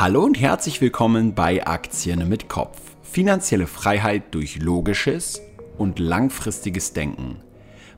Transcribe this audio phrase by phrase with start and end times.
[0.00, 2.78] Hallo und herzlich willkommen bei Aktien mit Kopf.
[3.02, 5.42] Finanzielle Freiheit durch logisches
[5.76, 7.42] und langfristiges Denken.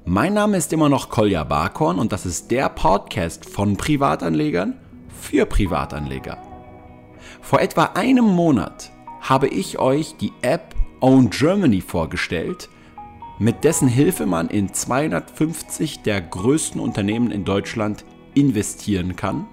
[0.07, 4.79] Mein Name ist immer noch Kolja Barkorn und das ist der Podcast von Privatanlegern
[5.21, 6.39] für Privatanleger.
[7.43, 8.91] Vor etwa einem Monat
[9.21, 12.71] habe ich euch die App Own Germany vorgestellt,
[13.39, 19.47] mit dessen Hilfe man in 250 der größten Unternehmen in Deutschland investieren kann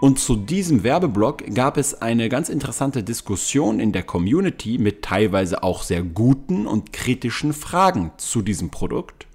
[0.00, 5.62] und zu diesem Werbeblock gab es eine ganz interessante Diskussion in der Community mit teilweise
[5.62, 9.26] auch sehr guten und kritischen Fragen zu diesem Produkt.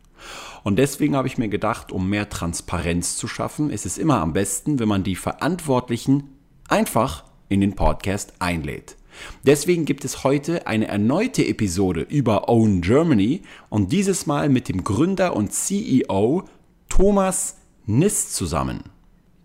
[0.64, 4.32] Und deswegen habe ich mir gedacht, um mehr Transparenz zu schaffen, ist es immer am
[4.32, 6.30] besten, wenn man die Verantwortlichen
[6.70, 8.96] einfach in den Podcast einlädt.
[9.44, 14.84] Deswegen gibt es heute eine erneute Episode über Own Germany und dieses Mal mit dem
[14.84, 16.46] Gründer und CEO
[16.90, 18.93] Thomas Niss zusammen.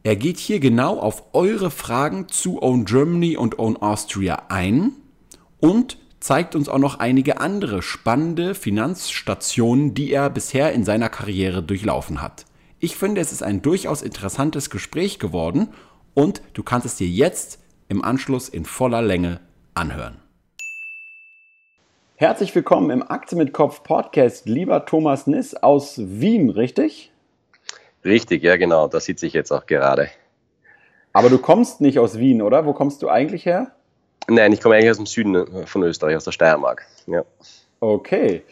[0.05, 4.93] Er geht hier genau auf eure Fragen zu Own Germany und Own Austria ein
[5.59, 11.63] und zeigt uns auch noch einige andere spannende Finanzstationen, die er bisher in seiner Karriere
[11.63, 12.45] durchlaufen hat.
[12.79, 15.69] Ich finde, es ist ein durchaus interessantes Gespräch geworden
[16.15, 19.41] und du kannst es dir jetzt im Anschluss in voller Länge
[19.75, 20.19] anhören.
[22.15, 27.13] Herzlich willkommen im Akte mit Kopf Podcast, lieber Thomas Niss aus Wien, richtig?
[28.05, 30.09] Richtig, ja genau, da sitze ich jetzt auch gerade.
[31.13, 32.65] Aber du kommst nicht aus Wien, oder?
[32.67, 33.73] Wo kommst du eigentlich her?
[34.29, 36.87] Nein, ich komme eigentlich aus dem Süden von Österreich, aus der Steiermark.
[37.07, 37.25] Ja.
[37.81, 38.43] Okay.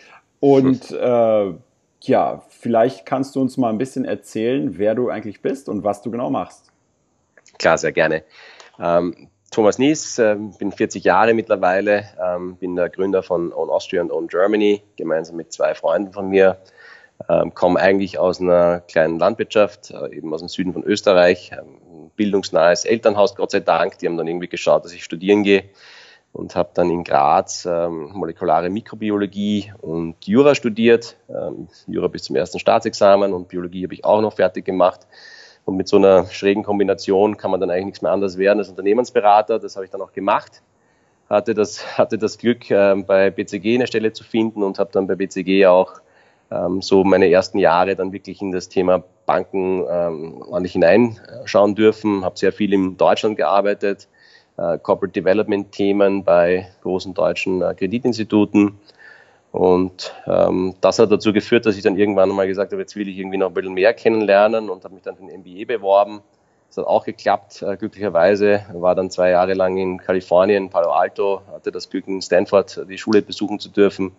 [0.40, 1.54] Und äh,
[2.02, 6.02] ja, vielleicht kannst du uns mal ein bisschen erzählen, wer du eigentlich bist und was
[6.02, 6.72] du genau machst.
[7.58, 8.24] Klar, sehr gerne.
[8.78, 14.02] Ähm, Thomas Nies, äh, bin 40 Jahre mittlerweile, ähm, bin der Gründer von Own Austria
[14.02, 16.58] und Own Germany, gemeinsam mit zwei Freunden von mir
[17.28, 22.10] ähm, komme eigentlich aus einer kleinen Landwirtschaft, äh, eben aus dem Süden von Österreich, ähm,
[22.16, 23.98] bildungsnahes Elternhaus, Gott sei Dank.
[23.98, 25.64] Die haben dann irgendwie geschaut, dass ich studieren gehe
[26.32, 31.16] und habe dann in Graz ähm, molekulare Mikrobiologie und Jura studiert.
[31.28, 35.06] Ähm, Jura bis zum ersten Staatsexamen und Biologie habe ich auch noch fertig gemacht.
[35.64, 38.68] Und mit so einer schrägen Kombination kann man dann eigentlich nichts mehr anderes werden als
[38.68, 39.58] Unternehmensberater.
[39.58, 40.62] Das habe ich dann auch gemacht.
[41.28, 45.06] Hatte das, hatte das Glück, äh, bei BCG eine Stelle zu finden und habe dann
[45.06, 46.00] bei BCG auch
[46.50, 52.24] ähm, so meine ersten Jahre dann wirklich in das Thema Banken ähm, ordentlich hineinschauen dürfen.
[52.24, 54.08] Habe sehr viel in Deutschland gearbeitet,
[54.56, 58.78] äh, Corporate Development Themen bei großen deutschen äh, Kreditinstituten.
[59.50, 63.08] Und ähm, das hat dazu geführt, dass ich dann irgendwann mal gesagt habe, jetzt will
[63.08, 66.20] ich irgendwie noch ein bisschen mehr kennenlernen und habe mich dann für den MBA beworben.
[66.68, 68.66] Das hat auch geklappt, äh, glücklicherweise.
[68.72, 72.98] War dann zwei Jahre lang in Kalifornien, Palo Alto, hatte das Glück in Stanford die
[72.98, 74.12] Schule besuchen zu dürfen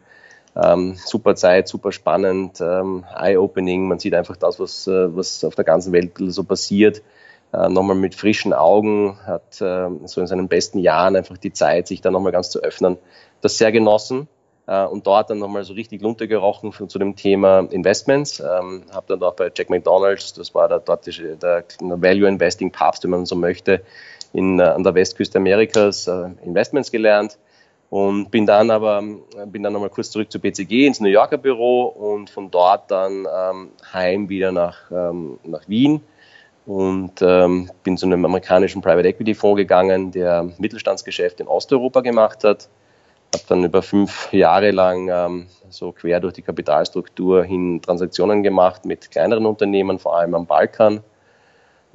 [0.62, 3.88] ähm, super Zeit, super spannend, ähm, eye-opening.
[3.88, 7.02] Man sieht einfach das, was, äh, was auf der ganzen Welt so passiert.
[7.54, 11.88] Äh, nochmal mit frischen Augen, hat äh, so in seinen besten Jahren einfach die Zeit,
[11.88, 12.98] sich da nochmal ganz zu öffnen.
[13.42, 14.28] Das sehr genossen
[14.66, 18.40] äh, und dort dann nochmal so richtig runtergerochen für, zu dem Thema Investments.
[18.40, 22.72] Ähm, habe dann auch bei Jack McDonalds, das war der, dort der, der Value Investing
[22.72, 23.82] Papst, wenn man so möchte,
[24.34, 27.38] in, äh, an der Westküste Amerikas äh, Investments gelernt
[27.90, 29.02] und bin dann aber
[29.46, 33.26] bin dann nochmal kurz zurück zu BCG ins New Yorker Büro und von dort dann
[33.34, 36.02] ähm, heim wieder nach, ähm, nach Wien
[36.66, 42.44] und ähm, bin zu einem amerikanischen Private Equity Fonds gegangen, der Mittelstandsgeschäft in Osteuropa gemacht
[42.44, 42.68] hat.
[43.34, 48.86] Habe dann über fünf Jahre lang ähm, so quer durch die Kapitalstruktur hin Transaktionen gemacht
[48.86, 51.02] mit kleineren Unternehmen, vor allem am Balkan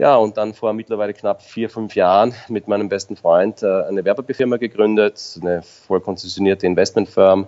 [0.02, 4.04] ja, und dann vor mittlerweile knapp vier, fünf Jahren mit meinem besten Freund äh, eine
[4.04, 7.46] Werbepapierfirma gegründet, eine voll konzessionierte Investmentfirm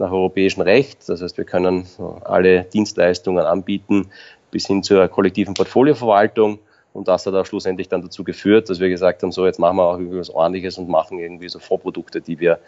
[0.00, 1.08] nach europäischem Recht.
[1.08, 1.86] Das heißt, wir können
[2.24, 4.10] alle Dienstleistungen anbieten
[4.50, 6.58] bis hin zur kollektiven Portfolioverwaltung.
[6.92, 9.76] Und das hat auch schlussendlich dann dazu geführt, dass wir gesagt haben, so jetzt machen
[9.76, 12.58] wir auch irgendwas Ordentliches und machen irgendwie so Vorprodukte, die wir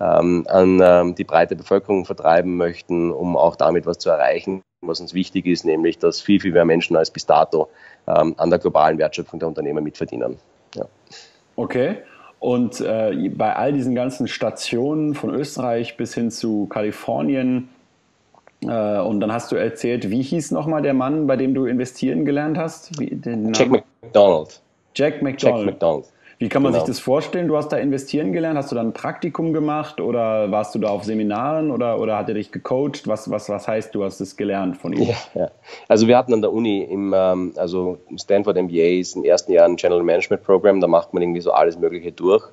[0.00, 5.00] ähm, an ähm, die breite Bevölkerung vertreiben möchten, um auch damit was zu erreichen, was
[5.00, 7.68] uns wichtig ist, nämlich dass viel, viel mehr Menschen als bis dato
[8.06, 10.36] ähm, an der globalen Wertschöpfung der Unternehmen mitverdienen.
[10.74, 10.86] Ja.
[11.56, 11.98] Okay.
[12.40, 17.68] Und äh, bei all diesen ganzen Stationen von Österreich bis hin zu Kalifornien,
[18.68, 22.24] äh, und dann hast du erzählt, wie hieß nochmal der Mann, bei dem du investieren
[22.24, 22.98] gelernt hast?
[22.98, 23.18] Wie,
[23.54, 24.60] Jack McDonald.
[24.94, 25.58] Jack McDonald.
[25.58, 26.06] Jack McDonald.
[26.38, 26.84] Wie kann man genau.
[26.84, 27.48] sich das vorstellen?
[27.48, 30.88] Du hast da investieren gelernt, hast du dann ein Praktikum gemacht oder warst du da
[30.88, 33.06] auf Seminaren oder, oder hat er dich gecoacht?
[33.06, 35.02] Was, was, was heißt, du hast es gelernt von ihm?
[35.02, 35.50] Ja, ja.
[35.88, 39.66] Also wir hatten an der Uni im ähm, also Stanford MBA ist im ersten Jahr
[39.66, 42.44] ein General Management Program, da macht man irgendwie so alles Mögliche durch.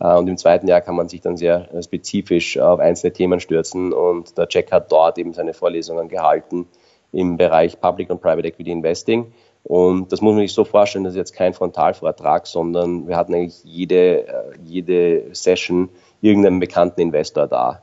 [0.00, 3.92] Äh, und im zweiten Jahr kann man sich dann sehr spezifisch auf einzelne Themen stürzen
[3.92, 6.66] und der Jack hat dort eben seine Vorlesungen gehalten
[7.12, 9.32] im Bereich Public und Private Equity Investing.
[9.68, 13.34] Und das muss man sich so vorstellen, das ist jetzt kein Frontalvortrag, sondern wir hatten
[13.34, 14.32] eigentlich jede, äh,
[14.62, 15.88] jede Session
[16.20, 17.82] irgendeinen bekannten Investor da.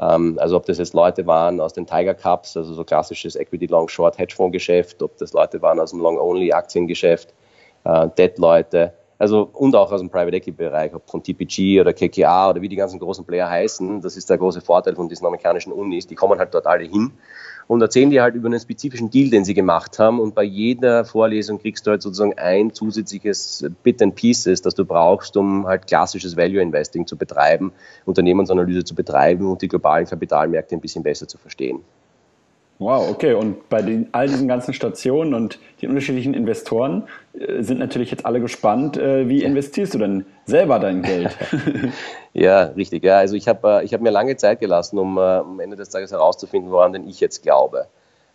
[0.00, 3.66] Ähm, also ob das jetzt Leute waren aus den Tiger Cups, also so klassisches Equity
[3.66, 7.32] Long Short Hedgefonds Geschäft, ob das Leute waren aus dem Long Only Aktiengeschäft,
[7.84, 11.92] äh, Debt Leute, also und auch aus dem Private Equity Bereich, ob von TPG oder
[11.92, 14.00] KKA oder wie die ganzen großen Player heißen.
[14.00, 16.08] Das ist der große Vorteil von diesen amerikanischen Unis.
[16.08, 17.12] Die kommen halt dort alle hin
[17.66, 20.20] und erzählen dir halt über einen spezifischen Deal, den sie gemacht haben.
[20.20, 24.84] Und bei jeder Vorlesung kriegst du halt sozusagen ein zusätzliches Bit and Pieces, das du
[24.84, 27.72] brauchst, um halt klassisches Value Investing zu betreiben,
[28.04, 31.80] Unternehmensanalyse zu betreiben und die globalen Kapitalmärkte ein bisschen besser zu verstehen.
[32.80, 33.34] Wow, okay.
[33.34, 38.24] Und bei den, all diesen ganzen Stationen und den unterschiedlichen Investoren äh, sind natürlich jetzt
[38.24, 41.36] alle gespannt, äh, wie investierst du denn selber dein Geld?
[42.32, 43.04] ja, richtig.
[43.04, 45.76] Ja, also ich habe äh, ich hab mir lange Zeit gelassen, um äh, am Ende
[45.76, 47.88] des Tages herauszufinden, woran denn ich jetzt glaube,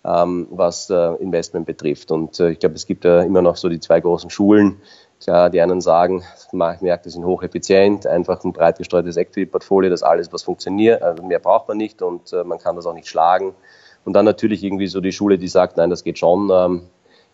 [0.05, 2.11] ähm, was äh, Investment betrifft.
[2.11, 4.79] Und äh, ich glaube, es gibt ja immer noch so die zwei großen Schulen.
[5.19, 6.21] Klar, die einen sagen,
[6.51, 11.67] Märkte sind hocheffizient, einfach ein breit gestreutes Equity-Portfolio, das alles, was funktioniert, also mehr braucht
[11.67, 13.55] man nicht und man kann das auch nicht schlagen.
[14.05, 16.49] Und dann natürlich irgendwie so die Schule, die sagt, nein, das geht schon.
[16.53, 16.81] Ähm,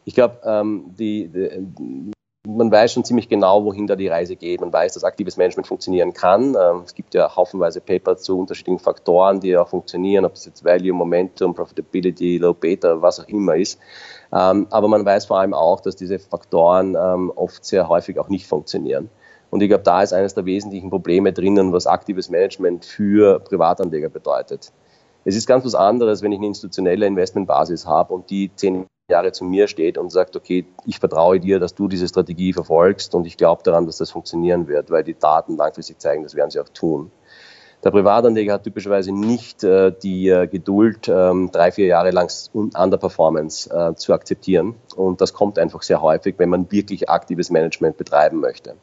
[0.06, 2.12] ich glaube, ähm, die, die,
[2.48, 4.62] man weiß schon ziemlich genau, wohin da die Reise geht.
[4.62, 6.56] Man weiß, dass aktives Management funktionieren kann.
[6.60, 10.66] Ähm, es gibt ja haufenweise Paper zu unterschiedlichen Faktoren, die auch funktionieren, ob es jetzt
[10.66, 13.80] Value, Momentum, Profitability, Low Beta, was auch immer ist.
[14.32, 19.10] aber man weiß vor allem auch, dass diese Faktoren oft sehr häufig auch nicht funktionieren.
[19.50, 24.08] Und ich glaube, da ist eines der wesentlichen Probleme drinnen, was aktives Management für Privatanleger
[24.08, 24.72] bedeutet.
[25.24, 29.32] Es ist ganz was anderes, wenn ich eine institutionelle Investmentbasis habe und die zehn Jahre
[29.32, 33.28] zu mir steht und sagt, okay, ich vertraue dir, dass du diese Strategie verfolgst und
[33.28, 36.60] ich glaube daran, dass das funktionieren wird, weil die Daten langfristig zeigen, das werden sie
[36.60, 37.12] auch tun.
[37.84, 43.70] Der Privatanleger hat typischerweise nicht äh, die äh, Geduld, ähm, drei, vier Jahre lang Underperformance
[43.72, 44.76] äh, zu akzeptieren.
[44.96, 48.76] Und das kommt einfach sehr häufig, wenn man wirklich aktives Management betreiben möchte.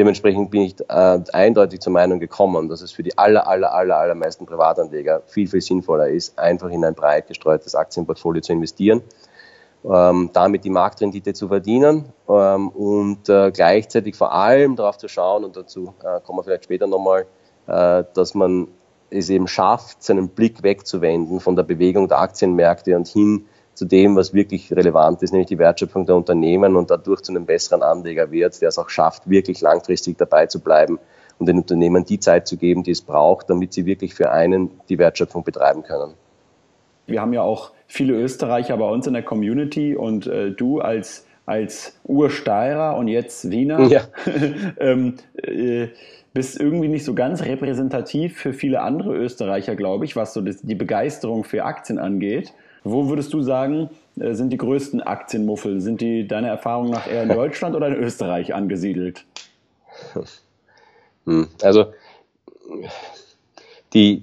[0.00, 3.98] Dementsprechend bin ich äh, eindeutig zur Meinung gekommen, dass es für die aller, aller, aller,
[3.98, 9.02] allermeisten Privatanleger viel, viel sinnvoller ist, einfach in ein breit gestreutes Aktienportfolio zu investieren,
[9.84, 15.44] ähm, damit die Marktrendite zu verdienen ähm, und äh, gleichzeitig vor allem darauf zu schauen,
[15.44, 17.26] und dazu äh, kommen wir vielleicht später nochmal,
[17.66, 18.68] äh, dass man
[19.10, 23.44] es eben schafft, seinen Blick wegzuwenden von der Bewegung der Aktienmärkte und hin
[23.80, 27.46] zu dem, was wirklich relevant ist, nämlich die Wertschöpfung der Unternehmen und dadurch zu einem
[27.46, 30.98] besseren Anleger wird, der es auch schafft, wirklich langfristig dabei zu bleiben
[31.38, 34.70] und den Unternehmen die Zeit zu geben, die es braucht, damit sie wirklich für einen
[34.90, 36.12] die Wertschöpfung betreiben können.
[37.06, 41.26] Wir haben ja auch viele Österreicher bei uns in der Community und äh, du als,
[41.46, 44.02] als Ursteirer und jetzt Wiener ja.
[44.78, 45.88] ähm, äh,
[46.34, 50.74] bist irgendwie nicht so ganz repräsentativ für viele andere Österreicher, glaube ich, was so die
[50.74, 52.52] Begeisterung für Aktien angeht.
[52.84, 55.80] Wo würdest du sagen, äh, sind die größten Aktienmuffel?
[55.80, 59.24] Sind die deiner Erfahrung nach eher in Deutschland oder in Österreich angesiedelt?
[61.26, 61.92] Hm, also
[63.92, 64.22] die,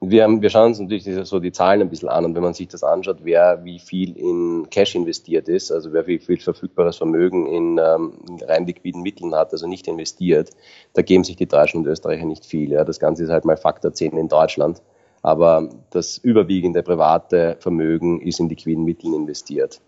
[0.00, 2.54] wir, haben, wir schauen uns natürlich so die Zahlen ein bisschen an und wenn man
[2.54, 6.98] sich das anschaut, wer wie viel in Cash investiert ist, also wer wie viel verfügbares
[6.98, 10.50] Vermögen in, ähm, in rein liquiden Mitteln hat, also nicht investiert,
[10.94, 12.70] da geben sich die Deutschen und Österreicher nicht viel.
[12.70, 12.84] Ja.
[12.84, 14.80] Das Ganze ist halt mal Faktor 10 in Deutschland
[15.22, 19.80] aber das überwiegende private Vermögen ist in liquiden Mitteln investiert.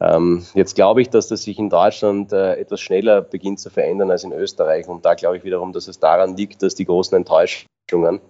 [0.00, 4.10] Ähm, jetzt glaube ich, dass das sich in Deutschland äh, etwas schneller beginnt zu verändern
[4.10, 4.88] als in Österreich.
[4.88, 8.20] Und da glaube ich wiederum, dass es daran liegt, dass die großen Enttäuschungen,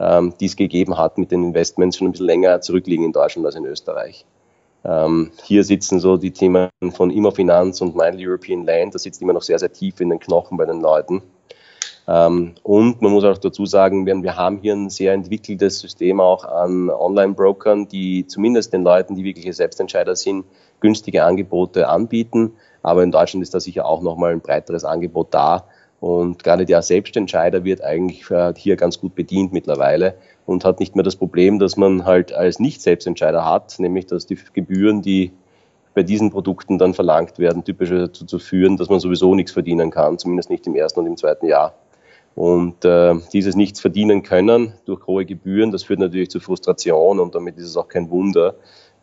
[0.00, 3.44] ähm, die es gegeben hat mit den Investments, schon ein bisschen länger zurückliegen in Deutschland
[3.44, 4.24] als in Österreich.
[4.84, 9.34] Ähm, hier sitzen so die Themen von Immofinanz und Mindly European Land, das sitzt immer
[9.34, 11.22] noch sehr, sehr tief in den Knochen bei den Leuten.
[12.08, 16.44] Ähm, und man muss auch dazu sagen, wir, haben hier ein sehr entwickeltes System auch
[16.44, 20.44] an Online-Brokern, die zumindest den Leuten, die wirkliche Selbstentscheider sind,
[20.80, 22.52] günstige Angebote anbieten.
[22.82, 25.64] Aber in Deutschland ist da sicher auch nochmal ein breiteres Angebot da.
[26.00, 30.14] Und gerade der Selbstentscheider wird eigentlich äh, hier ganz gut bedient mittlerweile
[30.46, 34.36] und hat nicht mehr das Problem, dass man halt als Nicht-Selbstentscheider hat, nämlich dass die
[34.52, 35.30] Gebühren, die
[35.94, 39.90] bei diesen Produkten dann verlangt werden, typisch dazu zu führen, dass man sowieso nichts verdienen
[39.90, 41.74] kann, zumindest nicht im ersten und im zweiten Jahr.
[42.34, 47.34] Und äh, dieses Nichts verdienen können durch hohe Gebühren, das führt natürlich zu Frustration und
[47.34, 48.54] damit ist es auch kein Wunder,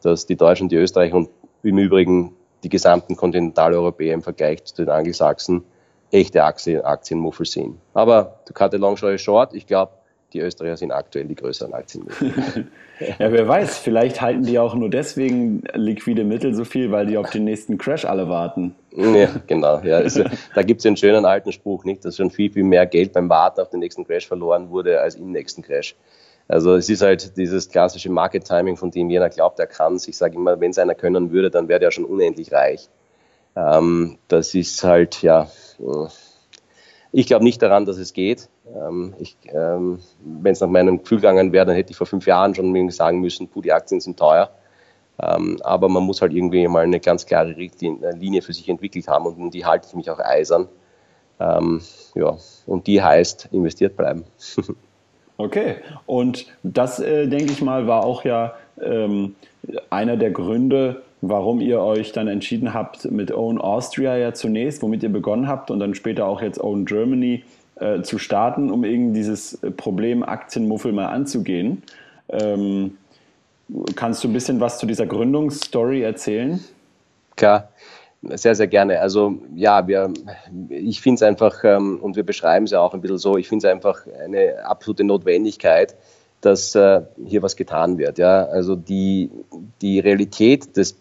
[0.02, 1.30] dass die Deutschen, die Österreicher und
[1.62, 2.34] im Übrigen
[2.64, 5.64] die gesamten Kontinentaleuropäer im Vergleich zu den Angelsachsen
[6.12, 7.78] echte Aktien, Aktienmuffel sind.
[7.94, 9.92] Aber to cut a long story short, ich glaube,
[10.34, 12.32] die Österreicher sind aktuell die größeren Aktienmuffel.
[13.00, 17.18] ja, wer weiß, vielleicht halten die auch nur deswegen liquide Mittel so viel, weil die
[17.18, 18.76] auf den nächsten Crash alle warten.
[18.92, 19.80] Ja, genau.
[19.82, 20.24] Ja, also,
[20.56, 23.30] da gibt es einen schönen alten Spruch, nicht, dass schon viel, viel mehr Geld beim
[23.30, 25.96] Warten auf den nächsten Crash verloren wurde als im nächsten Crash.
[26.48, 30.08] Also es ist halt dieses klassische Market Timing, von dem jeder glaubt, er kann es.
[30.08, 32.90] Ich sage immer, wenn es einer können würde, dann wäre der schon unendlich reich.
[33.56, 35.48] Ähm, das ist halt, ja,
[35.80, 36.08] äh,
[37.12, 38.50] ich glaube nicht daran, dass es geht.
[38.76, 39.16] Ähm,
[39.54, 42.90] ähm, wenn es nach meinem Gefühl gegangen wäre, dann hätte ich vor fünf Jahren schon
[42.92, 44.50] sagen müssen, puh, die Aktien sind teuer.
[45.22, 49.26] Ähm, aber man muss halt irgendwie mal eine ganz klare Linie für sich entwickelt haben
[49.26, 50.68] und die halte ich mich auch eisern.
[51.40, 51.82] Ähm,
[52.16, 54.24] ja, und die heißt investiert bleiben.
[55.42, 59.36] Okay, und das, äh, denke ich mal, war auch ja ähm,
[59.90, 65.02] einer der Gründe, warum ihr euch dann entschieden habt, mit Own Austria ja zunächst, womit
[65.02, 67.46] ihr begonnen habt und dann später auch jetzt Own Germany
[67.80, 71.84] äh, zu starten, um irgendwie dieses Problem Aktienmuffel mal anzugehen.
[72.30, 72.98] Ähm,
[73.96, 76.60] kannst du ein bisschen was zu dieser Gründungsstory erzählen?
[77.36, 77.70] Klar.
[78.22, 79.00] Sehr, sehr gerne.
[79.00, 80.12] Also ja, wir,
[80.68, 83.48] ich finde es einfach, ähm, und wir beschreiben es ja auch ein bisschen so, ich
[83.48, 85.96] finde es einfach eine absolute Notwendigkeit,
[86.42, 88.18] dass äh, hier was getan wird.
[88.18, 88.44] Ja?
[88.46, 89.30] Also die,
[89.82, 90.98] die Realität des,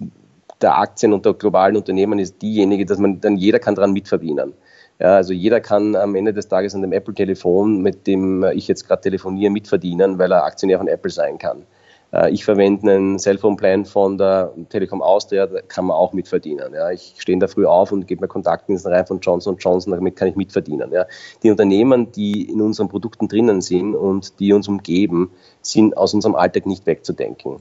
[0.60, 4.52] der Aktien und der globalen Unternehmen ist diejenige, dass man dann jeder kann daran mitverdienen.
[5.00, 8.86] Ja, also jeder kann am Ende des Tages an dem Apple-Telefon, mit dem ich jetzt
[8.86, 11.64] gerade telefoniere, mitverdienen, weil er Aktionär von Apple sein kann.
[12.12, 16.74] Äh, ich verwende einen Cellphone-Plan von der Telekom Austria, da kann man auch mitverdienen.
[16.74, 16.90] Ja.
[16.90, 20.28] Ich stehe da früh auf und gebe mir Kontaktdienste rein von Johnson Johnson, damit kann
[20.28, 20.90] ich mitverdienen.
[20.92, 21.06] Ja.
[21.42, 25.30] Die Unternehmen, die in unseren Produkten drinnen sind und die uns umgeben,
[25.62, 27.58] sind aus unserem Alltag nicht wegzudenken.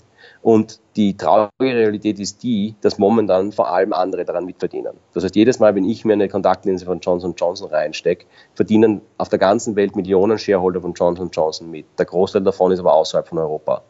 [0.48, 4.94] Und die traurige Realität ist die, dass momentan vor allem andere daran mitverdienen.
[5.14, 9.28] Das heißt, jedes Mal, wenn ich mir eine Kontaktlinse von Johnson Johnson reinstecke, verdienen auf
[9.28, 11.86] der ganzen Welt Millionen Shareholder von Johnson Johnson mit.
[12.00, 13.84] Der Großteil davon ist aber außerhalb von Europa.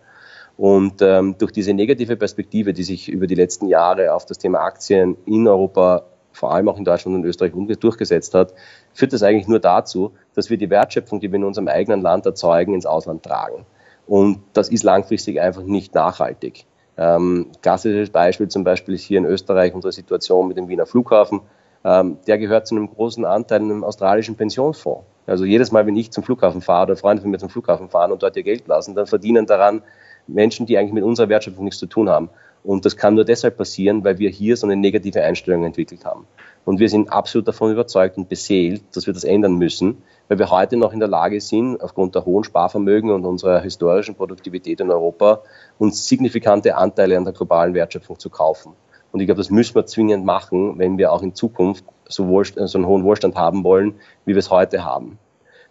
[0.58, 4.62] Und ähm, durch diese negative Perspektive, die sich über die letzten Jahre auf das Thema
[4.62, 8.56] Aktien in Europa, vor allem auch in Deutschland und Österreich durchgesetzt hat,
[8.96, 12.26] führt das eigentlich nur dazu, dass wir die Wertschöpfung, die wir in unserem eigenen Land
[12.26, 13.68] erzeugen, ins Ausland tragen.
[14.08, 16.66] Und das ist langfristig einfach nicht nachhaltig.
[16.98, 21.42] Ähm, klassisches Beispiel zum Beispiel ist hier in Österreich unsere Situation mit dem Wiener Flughafen.
[21.84, 25.06] Ähm, der gehört zu einem großen Anteil einem australischen Pensionsfonds.
[25.28, 28.12] Also jedes Mal, wenn ich zum Flughafen fahre oder Freunde von mir zum Flughafen fahren
[28.12, 29.84] und dort ihr Geld lassen, dann verdienen daran
[30.26, 32.30] Menschen, die eigentlich mit unserer Wertschöpfung nichts zu tun haben.
[32.68, 36.28] Und das kann nur deshalb passieren, weil wir hier so eine negative Einstellung entwickelt haben.
[36.66, 40.52] Und wir sind absolut davon überzeugt und beseelt, dass wir das ändern müssen, weil wir
[40.52, 44.92] heute noch in der Lage sind, aufgrund der hohen Sparvermögen und unserer historischen Produktivität in
[44.92, 45.44] Europa,
[45.80, 48.74] uns signifikante Anteile an der globalen Wertschöpfung zu kaufen.
[49.14, 52.56] Und ich glaube, das müssen wir zwingend machen, wenn wir auch in Zukunft so, Wohlst
[52.62, 53.94] so einen hohen Wohlstand haben wollen,
[54.26, 55.20] wie wir es heute haben.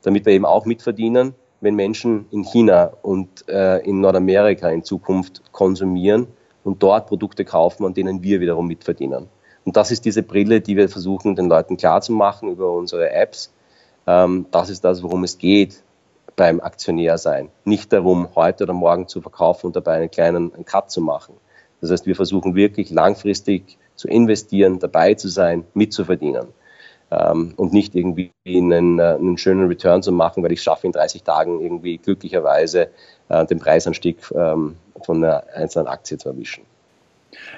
[0.00, 5.43] Damit wir eben auch mitverdienen, wenn Menschen in China und äh, in Nordamerika in Zukunft
[5.53, 6.29] konsumieren
[6.67, 9.29] und dort Produkte kaufen, an denen wir wiederum mitverdienen.
[9.65, 13.53] Und das ist diese Brille, die wir versuchen, den Leuten klarzumachen über unsere Apps.
[14.07, 15.83] Ähm, das ist das, worum es geht
[16.35, 17.51] beim Aktionär sein.
[17.65, 21.35] Nicht darum, heute oder morgen zu verkaufen und dabei einen kleinen Cut zu machen.
[21.81, 26.49] Das heißt, wir versuchen wirklich langfristig zu investieren, dabei zu sein, mitzuverdienen
[27.11, 30.93] ähm, und nicht irgendwie einen, äh, einen, schönen Return zu machen, weil ich schaffe in
[30.93, 32.89] 30 Tagen irgendwie glücklicherweise
[33.28, 36.62] den Preisanstieg ähm, von einer einzelnen Aktie zu erwischen.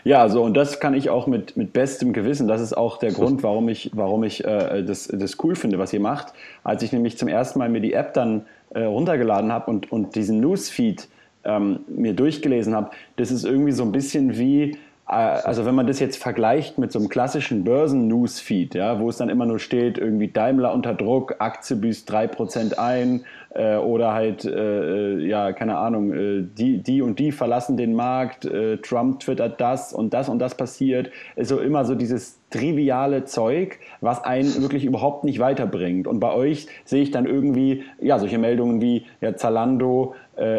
[0.04, 2.48] Ja, so und das kann ich auch mit, mit bestem Gewissen.
[2.48, 5.92] Das ist auch der Grund, warum ich, warum ich äh, das, das cool finde, was
[5.92, 6.32] ihr macht.
[6.64, 10.14] Als ich nämlich zum ersten Mal mir die App dann äh, runtergeladen habe und, und
[10.14, 11.08] diesen Newsfeed
[11.44, 14.76] ähm, mir durchgelesen habe, das ist irgendwie so ein bisschen wie äh,
[15.08, 19.30] also wenn man das jetzt vergleicht mit so einem klassischen Börsen-Newsfeed, ja, wo es dann
[19.30, 23.24] immer nur steht, irgendwie Daimler unter Druck, Aktie büßt 3% ein
[23.54, 27.94] äh, oder halt, äh, äh, ja, keine Ahnung, äh, die, die und die verlassen den
[27.94, 31.10] Markt, äh, Trump twittert das und das und das passiert.
[31.36, 36.06] Ist so immer so dieses triviale Zeug, was einen wirklich überhaupt nicht weiterbringt.
[36.06, 40.14] Und bei euch sehe ich dann irgendwie, ja, solche Meldungen wie, ja, Zalando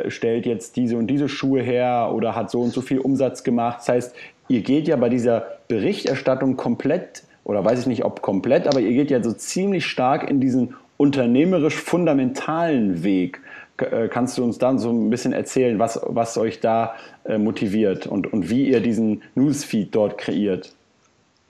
[0.07, 3.79] stellt jetzt diese und diese Schuhe her oder hat so und so viel Umsatz gemacht.
[3.79, 4.15] Das heißt,
[4.49, 8.91] ihr geht ja bei dieser Berichterstattung komplett, oder weiß ich nicht, ob komplett, aber ihr
[8.91, 13.39] geht ja so ziemlich stark in diesen unternehmerisch fundamentalen Weg.
[13.77, 18.05] Äh, kannst du uns dann so ein bisschen erzählen, was, was euch da äh, motiviert
[18.07, 20.73] und, und wie ihr diesen Newsfeed dort kreiert?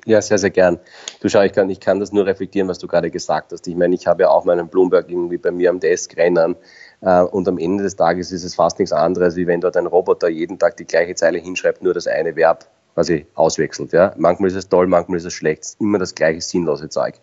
[0.05, 0.79] Ja, sehr, sehr gern.
[1.21, 3.67] Du schau, ich kann, ich kann das nur reflektieren, was du gerade gesagt hast.
[3.67, 6.57] Ich meine, ich habe ja auch meinen Bloomberg irgendwie bei mir am Desk rennen äh,
[7.01, 10.27] und am Ende des Tages ist es fast nichts anderes, wie wenn dort ein Roboter
[10.27, 13.93] jeden Tag die gleiche Zeile hinschreibt, nur das eine Verb quasi auswechselt.
[13.93, 14.13] Ja.
[14.17, 15.63] Manchmal ist es toll, manchmal ist es schlecht.
[15.63, 17.15] Es ist immer das gleiche sinnlose Zeug.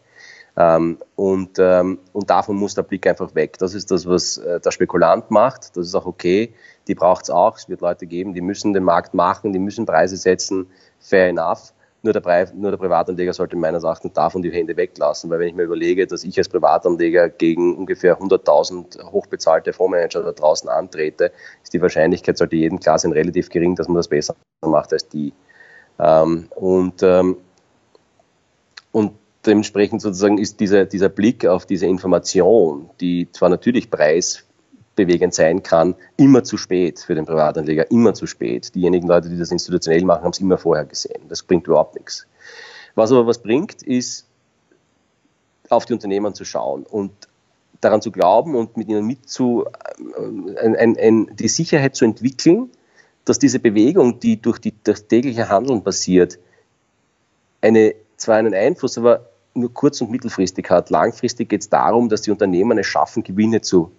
[0.57, 3.59] Ähm, und, ähm, und davon muss der Blick einfach weg.
[3.59, 5.77] Das ist das, was äh, der Spekulant macht.
[5.77, 6.55] Das ist auch okay.
[6.89, 7.59] Die braucht es auch.
[7.59, 10.67] Es wird Leute geben, die müssen den Markt machen, die müssen Preise setzen.
[10.99, 11.75] Fair enough.
[12.07, 15.55] Nur der, nur der Privatanleger sollte meines Erachtens davon die Hände weglassen, weil wenn ich
[15.55, 21.33] mir überlege, dass ich als Privatanleger gegen ungefähr 100.000 hochbezahlte Fondsmanager da draußen antrete,
[21.63, 24.35] ist die Wahrscheinlichkeit, sollte jedem klar sein, relativ gering, dass man das besser
[24.65, 25.35] macht als die.
[25.99, 27.37] Ähm, und, ähm,
[28.93, 29.13] und
[29.45, 34.46] dementsprechend sozusagen ist dieser, dieser Blick auf diese Information, die zwar natürlich preis
[34.97, 38.75] bewegend sein kann, immer zu spät für den Privatanleger, immer zu spät.
[38.75, 41.23] Diejenigen Leute, die das institutionell machen, haben es immer vorher gesehen.
[41.29, 42.27] Das bringt überhaupt nichts.
[42.95, 44.27] Was aber was bringt, ist,
[45.69, 47.13] auf die Unternehmen zu schauen und
[47.81, 52.05] daran zu glauben und mit ihnen mit zu, äh, ein, ein, ein, die Sicherheit zu
[52.05, 52.71] entwickeln,
[53.25, 56.39] dass diese Bewegung, die durch die, das tägliche Handeln passiert,
[57.61, 60.91] eine, zwar einen Einfluss, aber nur kurz- und mittelfristig hat.
[60.91, 63.91] Langfristig geht es darum, dass die Unternehmen es schaffen, Gewinne zu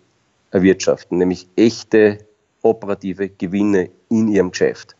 [0.52, 2.20] erwirtschaften, nämlich echte
[2.62, 4.96] operative Gewinne in ihrem Geschäft.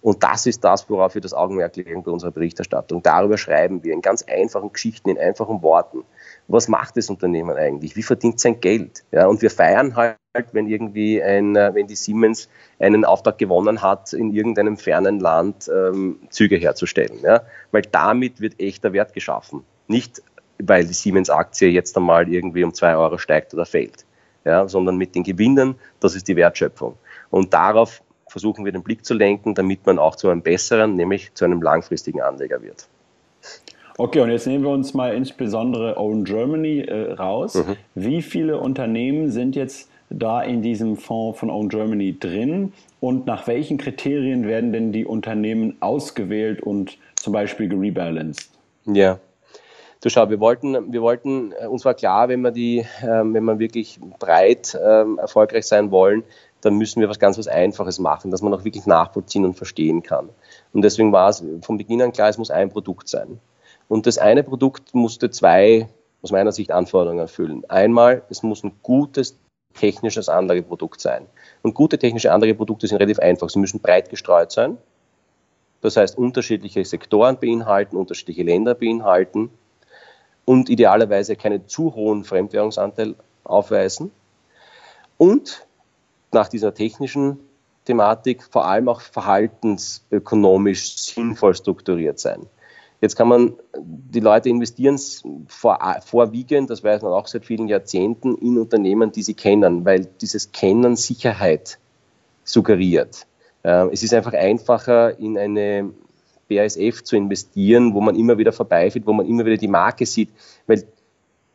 [0.00, 3.02] Und das ist das, worauf wir das Augenmerk legen bei unserer Berichterstattung.
[3.02, 6.04] Darüber schreiben wir in ganz einfachen Geschichten, in einfachen Worten.
[6.46, 7.96] Was macht das Unternehmen eigentlich?
[7.96, 9.04] Wie verdient sein Geld?
[9.10, 10.16] Ja, und wir feiern halt,
[10.52, 15.68] wenn irgendwie ein, äh, wenn die Siemens einen Auftrag gewonnen hat, in irgendeinem fernen Land
[15.68, 17.18] ähm, Züge herzustellen.
[17.22, 17.42] Ja,
[17.72, 19.64] weil damit wird echter Wert geschaffen.
[19.88, 20.22] Nicht,
[20.62, 24.04] weil die Siemens-Aktie jetzt einmal irgendwie um zwei Euro steigt oder fällt
[24.48, 26.94] ja, sondern mit den Gewinnen, das ist die Wertschöpfung.
[27.30, 31.32] Und darauf versuchen wir den Blick zu lenken, damit man auch zu einem besseren, nämlich
[31.34, 32.88] zu einem langfristigen Anleger wird.
[33.96, 37.54] Okay, und jetzt nehmen wir uns mal insbesondere Own Germany äh, raus.
[37.54, 37.76] Mhm.
[37.94, 43.46] Wie viele Unternehmen sind jetzt da in diesem Fonds von Own Germany drin und nach
[43.46, 48.50] welchen Kriterien werden denn die Unternehmen ausgewählt und zum Beispiel gerebalanced?
[48.86, 49.18] Ja,
[50.02, 53.44] so schau, wir wollten, wir wollten, äh, uns war klar, wenn wir die, ähm, wenn
[53.44, 56.22] wir wirklich breit ähm, erfolgreich sein wollen,
[56.60, 60.02] dann müssen wir was ganz was Einfaches machen, dass man auch wirklich nachvollziehen und verstehen
[60.02, 60.28] kann.
[60.72, 63.40] Und deswegen war es von Beginn an klar, es muss ein Produkt sein.
[63.88, 65.88] Und das eine Produkt musste zwei,
[66.22, 67.64] aus meiner Sicht, Anforderungen erfüllen.
[67.68, 69.38] Einmal, es muss ein gutes
[69.74, 71.26] technisches Anlageprodukt sein.
[71.62, 73.48] Und gute technische Anlageprodukte sind relativ einfach.
[73.50, 74.78] Sie müssen breit gestreut sein.
[75.80, 79.50] Das heißt, unterschiedliche Sektoren beinhalten, unterschiedliche Länder beinhalten
[80.48, 84.10] und idealerweise keinen zu hohen Fremdwährungsanteil aufweisen
[85.18, 85.66] und
[86.32, 87.38] nach dieser technischen
[87.84, 92.46] Thematik vor allem auch verhaltensökonomisch sinnvoll strukturiert sein.
[93.02, 94.98] Jetzt kann man, die Leute investieren
[95.48, 100.06] vor, vorwiegend, das weiß man auch seit vielen Jahrzehnten, in Unternehmen, die sie kennen, weil
[100.22, 101.78] dieses Kennen Sicherheit
[102.44, 103.26] suggeriert.
[103.64, 105.90] Äh, es ist einfach einfacher, in eine
[106.48, 110.30] BASF zu investieren, wo man immer wieder vorbeifährt, wo man immer wieder die Marke sieht,
[110.66, 110.84] weil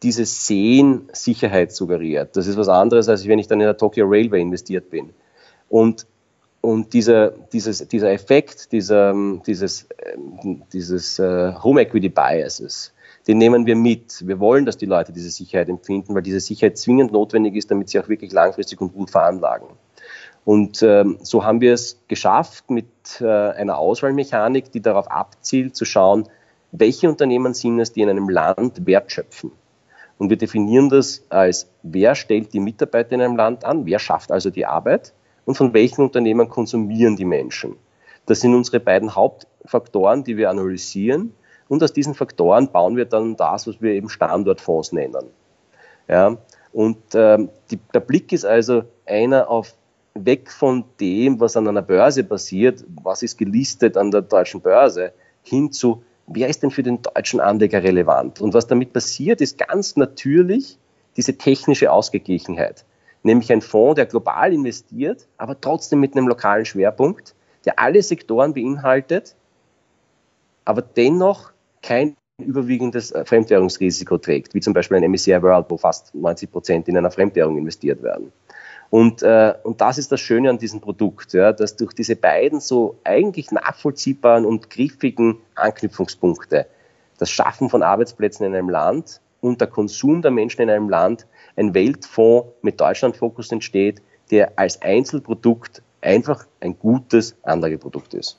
[0.04, 2.36] dieses Sehen Sicherheit suggeriert.
[2.36, 5.12] Das ist was anderes, als wenn ich dann in der Tokyo Railway investiert bin.
[5.70, 6.06] Und,
[6.62, 9.16] und dieser, dieses, dieser Effekt, dieser,
[9.48, 9.88] dieses,
[10.74, 12.94] dieses uh, Home Equity Biases,
[13.28, 14.28] den nehmen wir mit.
[14.28, 17.90] Wir wollen, dass die Leute diese Sicherheit empfinden, weil diese Sicherheit zwingend notwendig ist, damit
[17.90, 19.68] sie auch wirklich langfristig und gut veranlagen.
[20.46, 25.86] Und ähm, so haben wir es geschafft mit äh, einer Auswahlmechanik, die darauf abzielt, zu
[25.86, 26.28] schauen,
[26.72, 29.52] welche Unternehmen sind es, die in einem Land Wert schöpfen.
[30.18, 34.32] Und wir definieren das als, wer stellt die Mitarbeiter in einem Land an, wer schafft
[34.32, 35.14] also die Arbeit
[35.46, 37.76] und von welchen Unternehmen konsumieren die Menschen.
[38.26, 41.34] Das sind unsere beiden Hauptfaktoren, die wir analysieren.
[41.68, 45.26] Und aus diesen Faktoren bauen wir dann das, was wir eben Standortfonds nennen.
[46.08, 46.38] Ja,
[46.72, 49.74] und ähm, die, der Blick ist also einer auf
[50.16, 55.14] weg von dem, was an einer Börse passiert, was ist gelistet an der deutschen Börse,
[55.42, 58.42] hin zu, wer ist denn für den deutschen Anleger relevant?
[58.42, 60.78] Und was damit passiert, ist ganz natürlich
[61.18, 62.86] diese technische Ausgeglichenheit.
[63.24, 68.54] Nämlich ein Fonds, der global investiert, aber trotzdem mit einem lokalen Schwerpunkt, der alle Sektoren
[68.54, 69.36] beinhaltet,
[70.66, 76.52] aber dennoch kein überwiegendes Fremdwährungsrisiko trägt, wie zum Beispiel ein MSCI World, wo fast 90
[76.52, 78.32] Prozent in einer Fremdwährung investiert werden.
[78.94, 82.60] Und, äh, und das ist das Schöne an diesem Produkt, ja, dass durch diese beiden
[82.60, 86.68] so eigentlich nachvollziehbaren und griffigen Anknüpfungspunkte,
[87.18, 91.26] das Schaffen von Arbeitsplätzen in einem Land und der Konsum der Menschen in einem Land,
[91.56, 98.38] ein Weltfonds mit Deutschlandfokus entsteht, der als Einzelprodukt einfach ein gutes Anlageprodukt ist.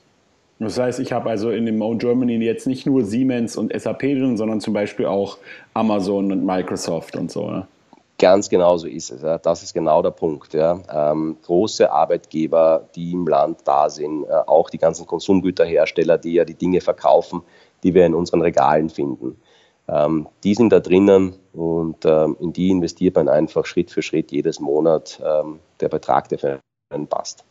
[0.59, 3.99] Das heißt, ich habe also in dem Own Germany jetzt nicht nur Siemens und SAP
[3.99, 5.37] drin, sondern zum Beispiel auch
[5.73, 7.51] Amazon und Microsoft und so.
[7.51, 7.67] Ne?
[8.17, 9.21] Ganz genau so ist es.
[9.21, 9.37] Ja.
[9.37, 10.53] Das ist genau der Punkt.
[10.53, 10.79] Ja.
[10.89, 16.45] Ähm, große Arbeitgeber, die im Land da sind, äh, auch die ganzen Konsumgüterhersteller, die ja
[16.45, 17.41] die Dinge verkaufen,
[17.83, 19.41] die wir in unseren Regalen finden.
[19.87, 24.31] Ähm, die sind da drinnen und ähm, in die investiert man einfach Schritt für Schritt
[24.31, 27.43] jedes Monat ähm, der Betrag, der für einen passt.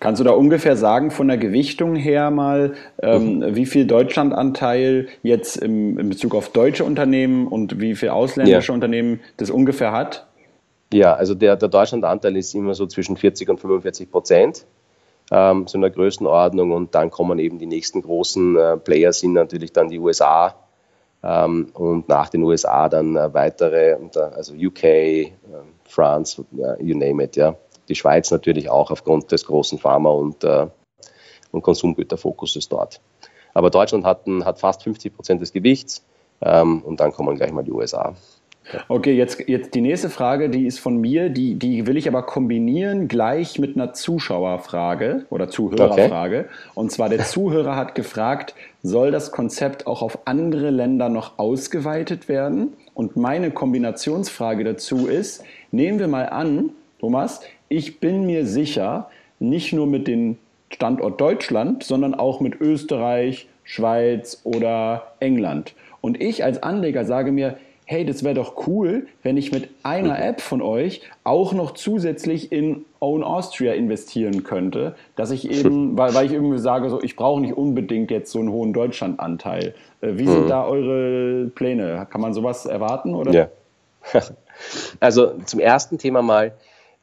[0.00, 3.54] Kannst du da ungefähr sagen, von der Gewichtung her mal, ähm, mhm.
[3.56, 8.74] wie viel Deutschlandanteil jetzt im, in Bezug auf deutsche Unternehmen und wie viel ausländische ja.
[8.74, 10.26] Unternehmen das ungefähr hat?
[10.92, 14.66] Ja, also der, der Deutschlandanteil ist immer so zwischen 40 und 45 Prozent,
[15.30, 16.72] ähm, so in der Größenordnung.
[16.72, 20.54] Und dann kommen eben die nächsten großen äh, Player, sind natürlich dann die USA.
[21.22, 23.96] Ähm, und nach den USA dann äh, weitere,
[24.34, 25.32] also UK, äh,
[25.84, 26.44] France,
[26.80, 27.56] you name it, ja
[27.88, 30.66] die Schweiz natürlich auch aufgrund des großen Pharma- und, äh,
[31.52, 33.00] und Konsumgüterfokuses dort.
[33.54, 36.04] Aber Deutschland hat, hat fast 50 Prozent des Gewichts
[36.42, 38.14] ähm, und dann kommen gleich mal die USA.
[38.88, 42.22] Okay, jetzt, jetzt die nächste Frage, die ist von mir, die, die will ich aber
[42.22, 46.46] kombinieren gleich mit einer Zuschauerfrage oder Zuhörerfrage.
[46.46, 46.70] Okay.
[46.74, 52.28] Und zwar der Zuhörer hat gefragt, soll das Konzept auch auf andere Länder noch ausgeweitet
[52.28, 52.72] werden?
[52.94, 59.72] Und meine Kombinationsfrage dazu ist, nehmen wir mal an, Thomas, ich bin mir sicher, nicht
[59.72, 60.38] nur mit dem
[60.70, 65.74] Standort Deutschland, sondern auch mit Österreich, Schweiz oder England.
[66.00, 70.22] Und ich als Anleger sage mir, hey, das wäre doch cool, wenn ich mit einer
[70.22, 76.12] App von euch auch noch zusätzlich in Own Austria investieren könnte, dass ich eben, weil,
[76.12, 79.74] weil ich irgendwie sage, so, ich brauche nicht unbedingt jetzt so einen hohen Deutschlandanteil.
[80.00, 80.48] Äh, wie sind mhm.
[80.48, 82.06] da eure Pläne?
[82.10, 83.14] Kann man sowas erwarten?
[83.14, 83.32] Oder?
[83.32, 83.48] Ja.
[85.00, 86.54] Also zum ersten Thema mal,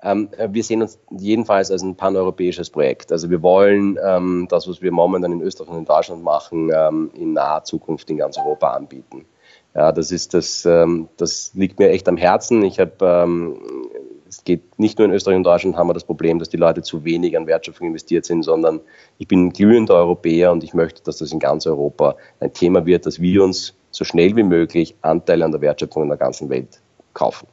[0.04, 3.12] ähm, wir sehen uns jedenfalls als ein paneuropäisches Projekt.
[3.12, 7.10] Also wir wollen ähm, das, was wir momentan in Österreich und in Deutschland machen, ähm,
[7.14, 9.26] in naher Zukunft in ganz Europa anbieten.
[9.74, 12.64] Ja, das ist das, ähm, das liegt mir echt am Herzen.
[12.64, 13.58] Ich habe, ähm,
[14.28, 16.82] es geht nicht nur in Österreich und Deutschland haben wir das Problem, dass die Leute
[16.82, 18.82] zu wenig an Wertschöpfung investiert sind, sondern
[19.18, 23.06] ich bin glühender Europäer und ich möchte, dass das in ganz Europa ein Thema wird,
[23.06, 26.82] dass wir uns so schnell wie möglich Anteile an der Wertschöpfung in der ganzen Welt
[27.14, 27.48] kaufen.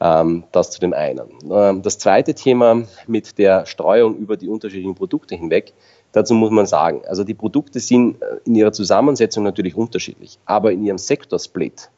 [0.00, 1.28] Ähm, das zu dem einen.
[1.50, 5.72] Ähm, das zweite Thema mit der Streuung über die unterschiedlichen Produkte hinweg,
[6.12, 10.70] dazu muss man sagen, also die Produkte sind äh, in ihrer Zusammensetzung natürlich unterschiedlich, aber
[10.70, 11.90] in ihrem Sektorsplit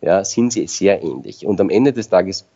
[0.00, 1.46] ja, sind sie sehr ähnlich.
[1.46, 2.46] Und am Ende des Tages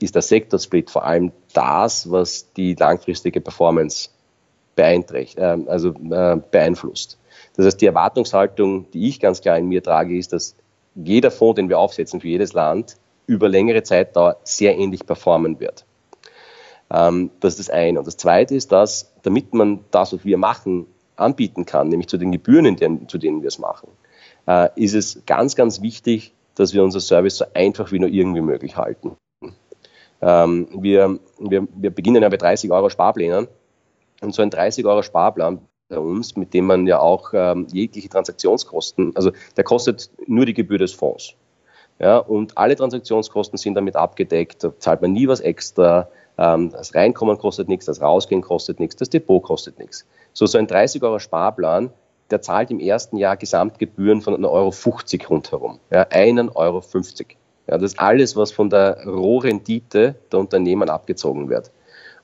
[0.00, 4.10] ist der Sektorsplit vor allem das, was die langfristige Performance
[4.74, 7.16] beeinträchtigt, äh, also äh, beeinflusst.
[7.56, 10.56] Das heißt, die Erwartungshaltung, die ich ganz klar in mir trage, ist, dass
[10.96, 15.84] jeder Fonds, den wir aufsetzen für jedes Land, über längere Zeitdauer sehr ähnlich performen wird.
[16.90, 17.98] Ähm, das ist das eine.
[17.98, 20.86] Und das zweite ist, dass damit man das, was wir machen,
[21.16, 23.88] anbieten kann, nämlich zu den Gebühren, denen, zu denen wir es machen,
[24.46, 28.40] äh, ist es ganz, ganz wichtig, dass wir unser Service so einfach wie nur irgendwie
[28.40, 29.16] möglich halten.
[30.22, 33.48] Ähm, wir, wir, wir beginnen ja bei 30 Euro Sparplänen
[34.22, 38.08] und so ein 30 Euro Sparplan bei uns, mit dem man ja auch ähm, jegliche
[38.08, 41.34] Transaktionskosten, also der kostet nur die Gebühr des Fonds.
[41.98, 46.08] Ja, und alle Transaktionskosten sind damit abgedeckt, da zahlt man nie was extra.
[46.36, 50.06] Ähm, das Reinkommen kostet nichts, das Rausgehen kostet nichts, das Depot kostet nichts.
[50.34, 51.90] So, so ein 30 Euro Sparplan,
[52.30, 55.78] der zahlt im ersten Jahr Gesamtgebühren von 1,50 Euro rundherum.
[55.90, 56.82] Ja, 1,50 Euro.
[57.68, 61.70] Ja, das ist alles, was von der Rohrendite der Unternehmen abgezogen wird.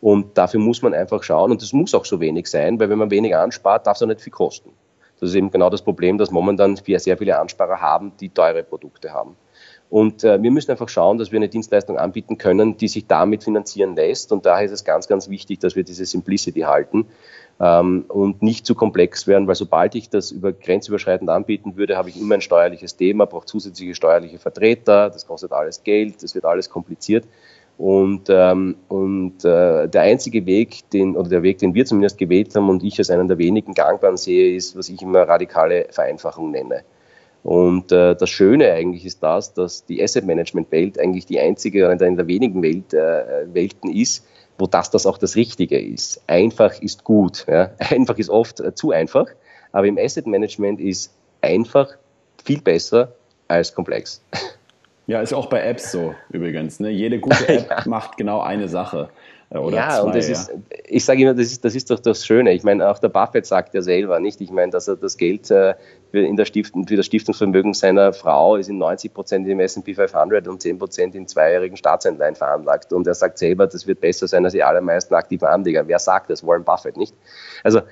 [0.00, 2.98] Und dafür muss man einfach schauen, und das muss auch so wenig sein, weil wenn
[2.98, 4.70] man wenig anspart, darf es auch nicht viel kosten.
[5.20, 9.12] Das ist eben genau das Problem, dass momentan sehr viele Ansparer haben, die teure Produkte
[9.12, 9.36] haben.
[9.92, 13.44] Und äh, wir müssen einfach schauen, dass wir eine Dienstleistung anbieten können, die sich damit
[13.44, 14.32] finanzieren lässt.
[14.32, 17.04] Und daher ist es ganz, ganz wichtig, dass wir diese Simplicity halten
[17.60, 22.08] ähm, und nicht zu komplex werden, weil sobald ich das über grenzüberschreitend anbieten würde, habe
[22.08, 26.46] ich immer ein steuerliches Thema, brauche zusätzliche steuerliche Vertreter, das kostet alles Geld, das wird
[26.46, 27.26] alles kompliziert.
[27.76, 32.56] Und, ähm, und äh, der einzige Weg, den, oder der Weg, den wir zumindest gewählt
[32.56, 36.50] haben und ich als einen der wenigen gangbaren sehe, ist, was ich immer radikale Vereinfachung
[36.50, 36.82] nenne.
[37.42, 41.86] Und äh, das Schöne eigentlich ist das, dass die Asset Management Welt eigentlich die einzige
[41.86, 44.26] oder eine der wenigen Welt, äh, Welten ist,
[44.58, 46.22] wo das das auch das Richtige ist.
[46.28, 47.46] Einfach ist gut.
[47.48, 47.70] Ja?
[47.78, 49.26] Einfach ist oft äh, zu einfach,
[49.72, 51.96] aber im Asset Management ist einfach
[52.44, 53.12] viel besser
[53.48, 54.22] als komplex.
[55.06, 56.78] Ja, ist auch bei Apps so übrigens.
[56.78, 56.90] Ne?
[56.90, 57.82] Jede gute App ja.
[57.86, 59.10] macht genau eine Sache.
[59.58, 60.32] Oder ja, zwei, und das ja.
[60.32, 60.52] ist,
[60.86, 62.52] ich sage immer, das ist, das ist doch das Schöne.
[62.52, 64.40] Ich meine, auch der Buffett sagt ja selber, nicht?
[64.40, 65.74] Ich meine, dass er das Geld äh,
[66.12, 70.48] in der Stiftung, für das Stiftungsvermögen seiner Frau ist in 90 Prozent im S&P 500
[70.48, 72.92] und 10 Prozent in zweijährigen Staatsanleihen veranlagt.
[72.92, 75.86] Und er sagt selber, das wird besser sein als die allermeisten aktiven Anleger.
[75.86, 76.46] Wer sagt das?
[76.46, 77.14] Warren Buffett, nicht?
[77.62, 77.82] Also,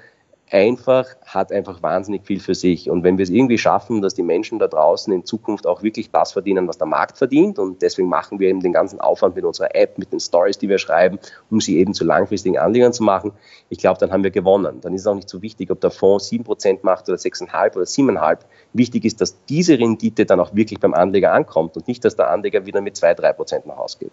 [0.50, 2.90] einfach, hat einfach wahnsinnig viel für sich.
[2.90, 6.10] Und wenn wir es irgendwie schaffen, dass die Menschen da draußen in Zukunft auch wirklich
[6.10, 9.44] das verdienen, was der Markt verdient, und deswegen machen wir eben den ganzen Aufwand mit
[9.44, 11.18] unserer App, mit den Stories, die wir schreiben,
[11.50, 13.32] um sie eben zu langfristigen Anlegern zu machen,
[13.68, 14.80] ich glaube, dann haben wir gewonnen.
[14.80, 17.84] Dann ist es auch nicht so wichtig, ob der Fonds 7% macht oder 6,5 oder
[17.84, 18.38] 7,5.
[18.72, 22.30] Wichtig ist, dass diese Rendite dann auch wirklich beim Anleger ankommt und nicht, dass der
[22.30, 24.12] Anleger wieder mit 2, 3% nach Hause geht.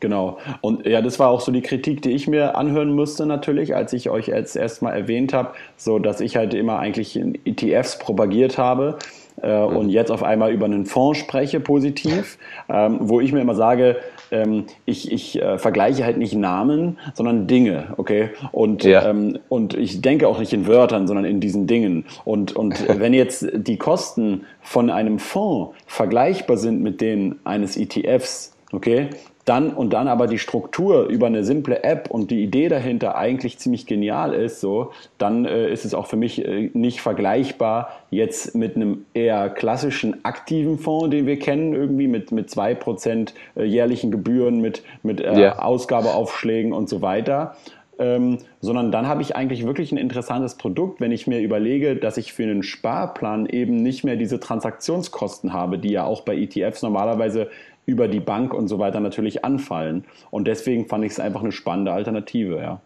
[0.00, 0.38] Genau.
[0.60, 3.92] Und ja, das war auch so die Kritik, die ich mir anhören musste natürlich, als
[3.92, 8.58] ich euch jetzt erstmal erwähnt habe, so dass ich halt immer eigentlich in ETFs propagiert
[8.58, 8.98] habe
[9.42, 9.76] äh, mhm.
[9.76, 13.96] und jetzt auf einmal über einen Fonds spreche, positiv, ähm, wo ich mir immer sage,
[14.30, 18.30] ähm, ich, ich äh, vergleiche halt nicht Namen, sondern Dinge, okay?
[18.52, 19.08] Und, ja.
[19.08, 22.04] ähm, und ich denke auch nicht in Wörtern, sondern in diesen Dingen.
[22.24, 28.52] Und, und wenn jetzt die Kosten von einem Fonds vergleichbar sind mit denen eines ETFs,
[28.72, 29.08] okay,
[29.48, 33.58] dann und dann aber die Struktur über eine simple App und die Idee dahinter eigentlich
[33.58, 38.54] ziemlich genial ist, so, dann äh, ist es auch für mich äh, nicht vergleichbar jetzt
[38.54, 44.10] mit einem eher klassischen aktiven Fonds, den wir kennen, irgendwie mit, mit 2% äh, jährlichen
[44.10, 45.58] Gebühren, mit, mit äh, yeah.
[45.62, 47.56] Ausgabeaufschlägen und so weiter.
[48.00, 52.16] Ähm, sondern dann habe ich eigentlich wirklich ein interessantes Produkt, wenn ich mir überlege, dass
[52.16, 56.82] ich für einen Sparplan eben nicht mehr diese Transaktionskosten habe, die ja auch bei ETFs
[56.82, 57.48] normalerweise
[57.88, 60.04] über die Bank und so weiter natürlich anfallen.
[60.30, 62.80] Und deswegen fand ich es einfach eine spannende Alternative, ja.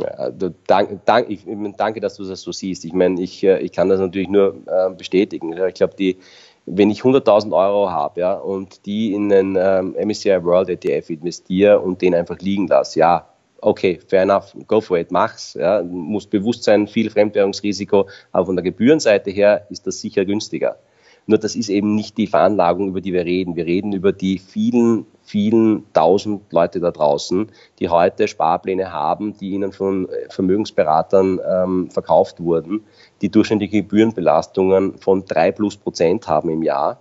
[0.00, 0.30] Ja,
[0.66, 1.44] danke, dank, ich,
[1.76, 2.86] danke, dass du das so siehst.
[2.86, 5.52] Ich meine, ich, äh, ich kann das natürlich nur äh, bestätigen.
[5.52, 6.16] Ich glaube, die,
[6.64, 11.78] wenn ich 100.000 Euro habe ja, und die in den ähm, MSCI World ETF investiere
[11.80, 13.26] und den einfach liegen lasse, ja,
[13.60, 15.52] okay, fair enough, go for it, mach's.
[15.60, 20.78] Ja, muss bewusst sein, viel Fremdwährungsrisiko, aber von der Gebührenseite her ist das sicher günstiger.
[21.26, 23.56] Nur das ist eben nicht die Veranlagung, über die wir reden.
[23.56, 29.50] Wir reden über die vielen, vielen tausend Leute da draußen, die heute Sparpläne haben, die
[29.50, 32.84] ihnen von äh, Vermögensberatern ähm, verkauft wurden,
[33.20, 36.98] die durchschnittliche Gebührenbelastungen von drei plus Prozent haben im Jahr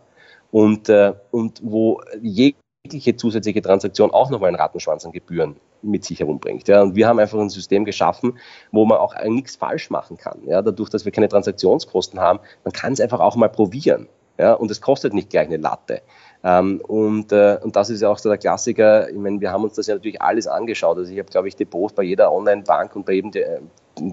[0.52, 2.61] und, äh, und wo jegliche
[3.00, 6.68] zusätzliche Transaktion auch nochmal einen Rattenschwanz an Gebühren mit sich herumbringt.
[6.68, 6.82] Ja.
[6.82, 8.38] Und wir haben einfach ein System geschaffen,
[8.72, 10.40] wo man auch nichts falsch machen kann.
[10.46, 10.62] Ja.
[10.62, 14.08] Dadurch, dass wir keine Transaktionskosten haben, man kann es einfach auch mal probieren.
[14.38, 14.54] Ja.
[14.54, 16.02] Und es kostet nicht gleich eine Latte.
[16.44, 19.10] Ähm, und, äh, und das ist ja auch so der Klassiker.
[19.10, 20.98] Ich meine, wir haben uns das ja natürlich alles angeschaut.
[20.98, 23.32] Also ich habe, glaube ich, Depots bei jeder Online-Bank und bei jedem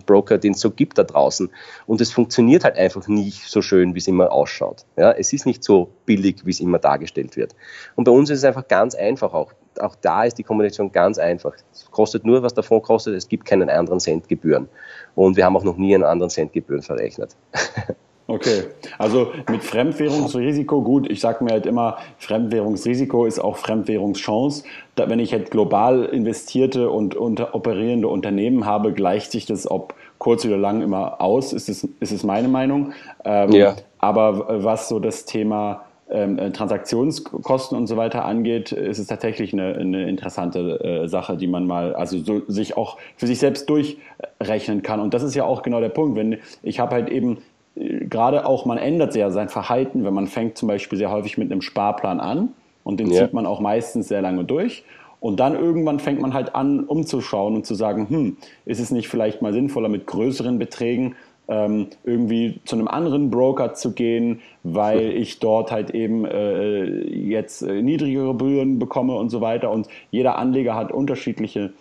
[0.07, 1.51] Broker, den es so gibt da draußen.
[1.87, 4.85] Und es funktioniert halt einfach nicht so schön, wie es immer ausschaut.
[4.97, 7.55] Ja, es ist nicht so billig, wie es immer dargestellt wird.
[7.97, 9.53] Und bei uns ist es einfach ganz einfach auch.
[9.81, 11.55] Auch da ist die Kommunikation ganz einfach.
[11.73, 13.15] Es kostet nur, was davon kostet.
[13.15, 14.69] Es gibt keinen anderen Cent Gebühren.
[15.15, 17.37] Und wir haben auch noch nie einen anderen Cent Gebühren verrechnet.
[18.31, 18.65] Okay,
[18.99, 24.65] also mit Fremdwährungsrisiko, gut, ich sage mir halt immer, Fremdwährungsrisiko ist auch Fremdwährungschance.
[24.97, 29.95] Da, wenn ich halt global investierte und unter, operierende Unternehmen habe, gleicht sich das ob
[30.19, 32.93] kurz oder lang immer aus, ist es, ist es meine Meinung.
[33.25, 33.77] Ähm, ja.
[33.99, 39.55] Aber was so das Thema ähm, äh, Transaktionskosten und so weiter angeht, ist es tatsächlich
[39.55, 43.71] eine, eine interessante äh, Sache, die man mal, also so sich auch für sich selbst
[43.71, 45.01] durchrechnen kann.
[45.01, 46.15] Und das ist ja auch genau der Punkt.
[46.19, 47.39] Wenn ich habe halt eben
[47.79, 51.51] gerade auch, man ändert ja sein Verhalten, wenn man fängt zum Beispiel sehr häufig mit
[51.51, 52.51] einem Sparplan an
[52.85, 53.25] und den ja.
[53.25, 54.85] zieht man auch meistens sehr lange durch.
[55.21, 59.09] Und dann irgendwann fängt man halt an, umzuschauen und zu sagen, hm, ist es nicht
[59.09, 61.17] vielleicht mal sinnvoller, mit größeren Beträgen
[61.49, 67.63] ähm, irgendwie zu einem anderen Broker zu gehen, weil ich dort halt eben äh, jetzt
[67.63, 69.71] äh, niedrigere Gebühren bekomme und so weiter.
[69.71, 71.73] Und jeder Anleger hat unterschiedliche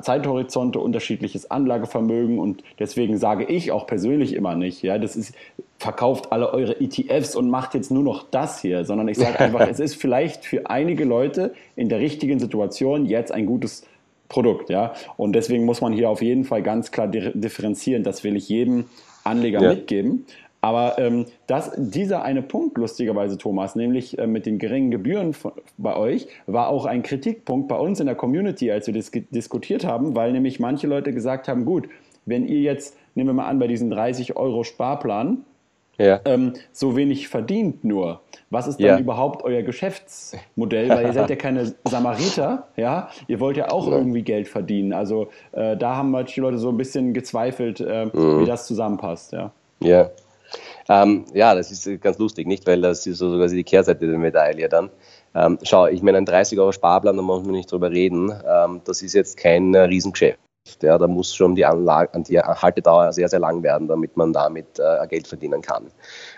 [0.00, 5.34] Zeithorizonte, unterschiedliches Anlagevermögen und deswegen sage ich auch persönlich immer nicht, ja, das ist,
[5.78, 9.60] verkauft alle eure ETFs und macht jetzt nur noch das hier, sondern ich sage einfach,
[9.68, 13.84] es ist vielleicht für einige Leute in der richtigen Situation jetzt ein gutes
[14.28, 14.94] Produkt, ja.
[15.16, 18.02] Und deswegen muss man hier auf jeden Fall ganz klar differenzieren.
[18.02, 18.86] Das will ich jedem
[19.22, 19.70] Anleger ja.
[19.70, 20.26] mitgeben.
[20.64, 25.52] Aber ähm, das, dieser eine Punkt, lustigerweise, Thomas, nämlich äh, mit den geringen Gebühren von,
[25.76, 29.84] bei euch, war auch ein Kritikpunkt bei uns in der Community, als wir das diskutiert
[29.84, 31.90] haben, weil nämlich manche Leute gesagt haben, gut,
[32.24, 35.44] wenn ihr jetzt, nehmen wir mal an, bei diesen 30 Euro Sparplan,
[35.98, 36.20] ja.
[36.24, 38.22] ähm, so wenig verdient nur.
[38.48, 38.98] Was ist dann ja.
[38.98, 40.88] überhaupt euer Geschäftsmodell?
[40.88, 43.10] Weil ihr seid ja keine Samariter, ja.
[43.28, 43.98] Ihr wollt ja auch ja.
[43.98, 44.94] irgendwie Geld verdienen.
[44.94, 48.40] Also äh, da haben manche Leute so ein bisschen gezweifelt, äh, mhm.
[48.40, 49.52] wie das zusammenpasst, ja.
[49.80, 50.10] Ja,
[50.88, 52.66] ähm, ja, das ist ganz lustig, nicht?
[52.66, 54.90] Weil das ist so sogar die Kehrseite der Medaille dann.
[55.34, 58.32] Ähm, schau, ich meine, ein 30 Euro Sparplan, da muss man nicht drüber reden.
[58.46, 60.38] Ähm, das ist jetzt kein äh, Riesengeschäft.
[60.80, 64.78] Ja, da muss schon die, Anlage, die Haltedauer sehr, sehr lang werden, damit man damit
[64.78, 65.90] äh, Geld verdienen kann.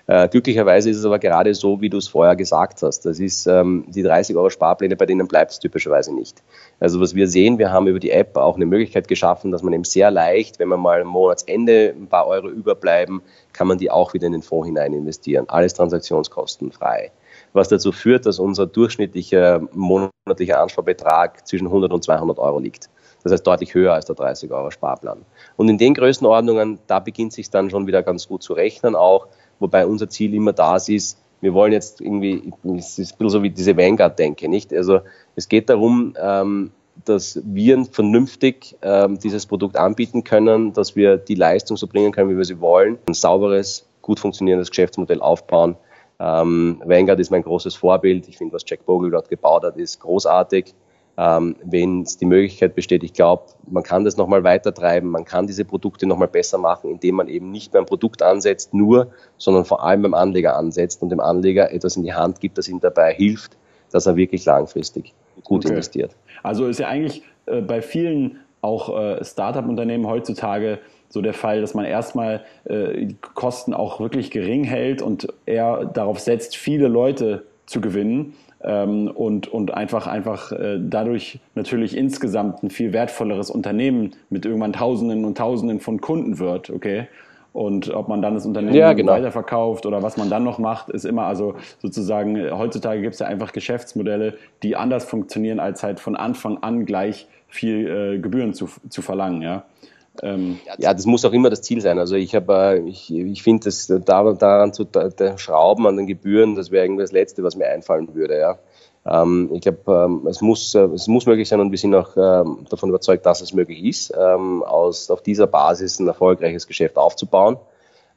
[0.08, 3.00] Äh, glücklicherweise ist es aber gerade so, wie du es vorher gesagt hast.
[3.00, 6.42] Das ist ähm, die 30 Euro Sparpläne, bei denen bleibt es typischerweise nicht.
[6.78, 9.72] Also was wir sehen, wir haben über die App auch eine Möglichkeit geschaffen, dass man
[9.72, 13.20] eben sehr leicht, wenn man mal am Monatsende ein paar Euro überbleiben,
[13.52, 15.46] kann man die auch wieder in den Fonds hinein investieren.
[15.48, 17.10] Alles transaktionskostenfrei.
[17.52, 22.90] Was dazu führt, dass unser durchschnittlicher monatlicher Ansparbetrag zwischen 100 und 200 Euro liegt.
[23.22, 25.24] Das heißt deutlich höher als der 30 Euro Sparplan.
[25.56, 29.26] Und in den Größenordnungen, da beginnt sich dann schon wieder ganz gut zu rechnen auch,
[29.58, 33.42] wobei unser Ziel immer das ist, wir wollen jetzt irgendwie, es ist ein bisschen so
[33.42, 34.72] wie diese Vanguard-Denke, nicht?
[34.72, 35.00] Also
[35.34, 36.72] es geht darum, ähm,
[37.04, 42.30] dass wir vernünftig ähm, dieses Produkt anbieten können, dass wir die Leistung so bringen können,
[42.30, 45.76] wie wir sie wollen, ein sauberes, gut funktionierendes Geschäftsmodell aufbauen.
[46.18, 48.26] Ähm, Vanguard ist mein großes Vorbild.
[48.28, 50.74] Ich finde, was Jack Bogle dort gebaut hat, ist großartig.
[51.18, 55.24] Ähm, Wenn es die Möglichkeit besteht, ich glaube, man kann das nochmal weiter treiben, man
[55.24, 59.64] kann diese Produkte nochmal besser machen, indem man eben nicht beim Produkt ansetzt, nur, sondern
[59.64, 62.81] vor allem beim Anleger ansetzt und dem Anleger etwas in die Hand gibt, das ihm
[62.81, 63.57] dabei hilft,
[63.92, 65.72] dass er wirklich langfristig gut okay.
[65.72, 66.14] investiert.
[66.42, 71.72] Also ist ja eigentlich äh, bei vielen auch äh, Startup-Unternehmen heutzutage so der Fall, dass
[71.72, 77.44] man erstmal äh, die Kosten auch wirklich gering hält und eher darauf setzt, viele Leute
[77.66, 78.35] zu gewinnen
[78.66, 85.24] und, und einfach, einfach äh, dadurch natürlich insgesamt ein viel wertvolleres Unternehmen mit irgendwann Tausenden
[85.24, 87.07] und Tausenden von Kunden wird, okay?
[87.52, 89.12] Und ob man dann das Unternehmen ja, genau.
[89.12, 93.29] weiterverkauft oder was man dann noch macht, ist immer, also sozusagen, heutzutage gibt es ja
[93.29, 98.68] einfach Geschäftsmodelle, die anders funktionieren, als halt von Anfang an gleich viel äh, Gebühren zu,
[98.90, 99.64] zu verlangen, ja.
[100.22, 101.98] Ähm, ja, das muss auch immer das Ziel sein.
[101.98, 106.07] Also ich habe, äh, ich, ich finde, das da, daran zu da, Schrauben an den
[106.07, 108.38] Gebühren, das wäre irgendwie das Letzte, was mir einfallen würde.
[108.38, 108.59] Ja.
[109.07, 112.16] Ähm, ich glaube, ähm, es, muss, äh, es muss möglich sein und wir sind auch
[112.16, 116.96] ähm, davon überzeugt, dass es möglich ist, ähm, aus, auf dieser Basis ein erfolgreiches Geschäft
[116.96, 117.57] aufzubauen.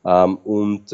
[0.05, 0.91] Ähm, und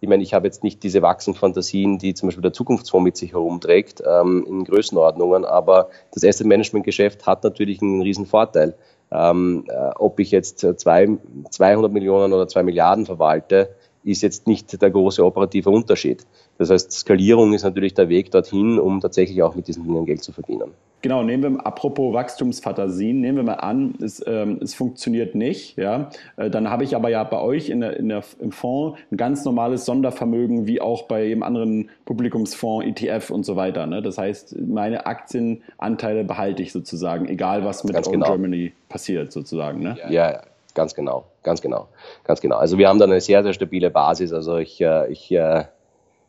[0.00, 3.32] ich meine, ich habe jetzt nicht diese Wachsenfantasien, die zum Beispiel der Zukunftsfonds mit sich
[3.32, 8.76] herumträgt, in Größenordnungen, aber das Asset Management Geschäft hat natürlich einen riesen Vorteil.
[9.10, 11.08] Ähm, äh, ob ich jetzt zwei,
[11.50, 16.26] 200 Millionen oder 2 Milliarden verwalte, ist jetzt nicht der große operative Unterschied.
[16.56, 20.22] Das heißt, Skalierung ist natürlich der Weg dorthin, um tatsächlich auch mit diesen Dingen Geld
[20.22, 20.72] zu verdienen.
[21.00, 26.10] Genau, nehmen wir, apropos Wachstumsfantasien, nehmen wir mal an, es, ähm, es funktioniert nicht, ja,
[26.36, 29.16] äh, dann habe ich aber ja bei euch in der, in der, im Fonds ein
[29.16, 33.86] ganz normales Sondervermögen, wie auch bei jedem anderen Publikumsfonds, ETF und so weiter.
[33.86, 34.02] Ne?
[34.02, 38.26] Das heißt, meine Aktienanteile behalte ich sozusagen, egal was mit Own genau.
[38.26, 39.80] Germany passiert sozusagen.
[39.80, 39.96] Ne?
[40.00, 40.42] Ja, ja,
[40.74, 41.86] ganz genau, ganz genau,
[42.24, 42.56] ganz genau.
[42.56, 44.32] Also wir haben da eine sehr, sehr stabile Basis.
[44.32, 45.64] Also ich, äh, ich äh,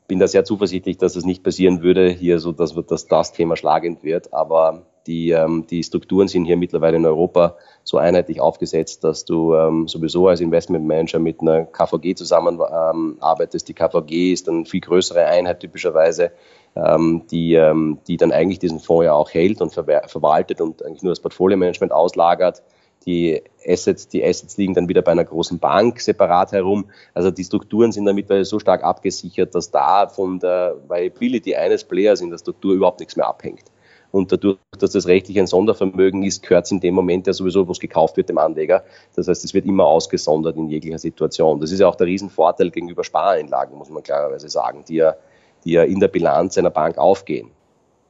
[0.09, 3.55] bin da sehr zuversichtlich, dass es nicht passieren würde hier, so dass, dass das Thema
[3.55, 4.33] schlagend wird.
[4.33, 9.53] Aber die, ähm, die Strukturen sind hier mittlerweile in Europa so einheitlich aufgesetzt, dass du
[9.53, 13.69] ähm, sowieso als Investmentmanager mit einer KVG zusammenarbeitest.
[13.69, 16.31] Ähm, die KVG ist eine viel größere Einheit typischerweise,
[16.75, 21.03] ähm, die, ähm, die dann eigentlich diesen Fonds ja auch hält und verwaltet und eigentlich
[21.03, 22.63] nur das Portfolio-Management auslagert
[23.05, 26.85] die Assets, die Assets liegen dann wieder bei einer großen Bank separat herum.
[27.13, 32.21] Also die Strukturen sind damit so stark abgesichert, dass da von der Viability eines Players
[32.21, 33.63] in der Struktur überhaupt nichts mehr abhängt.
[34.11, 37.67] Und dadurch, dass das rechtlich ein Sondervermögen ist, gehört es in dem Moment ja sowieso,
[37.67, 38.83] wo es gekauft wird, dem Anleger.
[39.15, 41.59] Das heißt, es wird immer ausgesondert in jeglicher Situation.
[41.59, 45.15] Das ist ja auch der Riesenvorteil gegenüber Spareinlagen, muss man klarerweise sagen, die ja,
[45.63, 47.51] die ja in der Bilanz einer Bank aufgehen.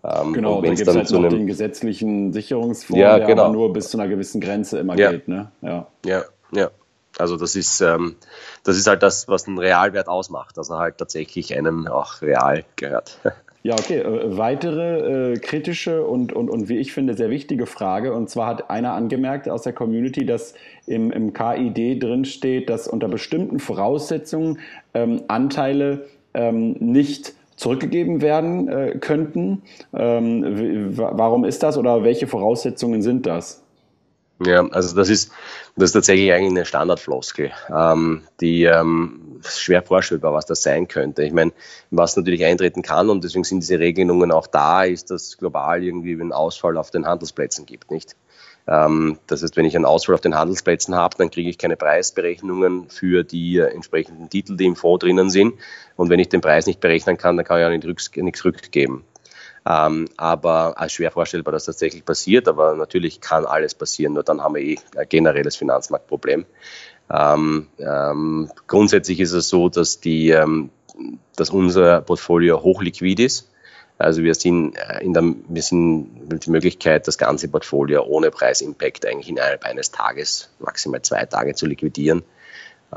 [0.03, 3.45] Ähm, genau, da gibt es halt noch einem, den gesetzlichen Sicherungsfonds, ja, der genau.
[3.45, 5.11] aber nur bis zu einer gewissen Grenze immer ja.
[5.11, 5.27] geht.
[5.27, 5.51] Ne?
[5.61, 5.87] Ja.
[6.05, 6.71] ja, ja.
[7.17, 8.15] Also das ist, ähm,
[8.63, 12.63] das ist halt das, was einen Realwert ausmacht, dass er halt tatsächlich einem auch real
[12.75, 13.19] gehört.
[13.61, 13.97] Ja, okay.
[13.97, 18.13] Äh, weitere äh, kritische und, und, und wie ich finde sehr wichtige Frage.
[18.13, 20.53] Und zwar hat einer angemerkt aus der Community, dass
[20.87, 24.59] im, im KID drin steht, dass unter bestimmten Voraussetzungen
[24.93, 29.63] ähm, Anteile ähm, nicht zurückgegeben werden äh, könnten.
[29.93, 33.63] Ähm, warum ist das oder welche Voraussetzungen sind das?
[34.45, 35.33] Ja, also das ist,
[35.75, 41.23] das ist tatsächlich eigentlich eine Standardfloskel, ähm, die ähm, schwer vorstellbar, was das sein könnte.
[41.23, 41.51] Ich meine,
[41.91, 46.13] was natürlich eintreten kann und deswegen sind diese Regelungen auch da, ist, dass global irgendwie
[46.13, 48.15] einen Ausfall auf den Handelsplätzen gibt, nicht?
[48.69, 51.75] Ähm, das heißt, wenn ich einen Ausfall auf den Handelsplätzen habe, dann kriege ich keine
[51.75, 55.55] Preisberechnungen für die äh, entsprechenden Titel, die im Fonds drinnen sind.
[55.95, 59.03] Und wenn ich den Preis nicht berechnen kann, dann kann ich auch nichts rückgeben.
[59.65, 62.47] Ähm, aber als schwer vorstellbar, dass das tatsächlich passiert.
[62.47, 66.45] Aber natürlich kann alles passieren, nur dann haben wir eh ein generelles Finanzmarktproblem.
[67.11, 70.69] Ähm, ähm, grundsätzlich ist es so, dass, die, ähm,
[71.35, 73.49] dass unser Portfolio hochliquid ist.
[73.99, 78.31] Also wir sind äh, in der, wir sind mit die Möglichkeit, das ganze Portfolio ohne
[78.31, 82.23] Preisimpact eigentlich innerhalb eines Tages, maximal zwei Tage zu liquidieren.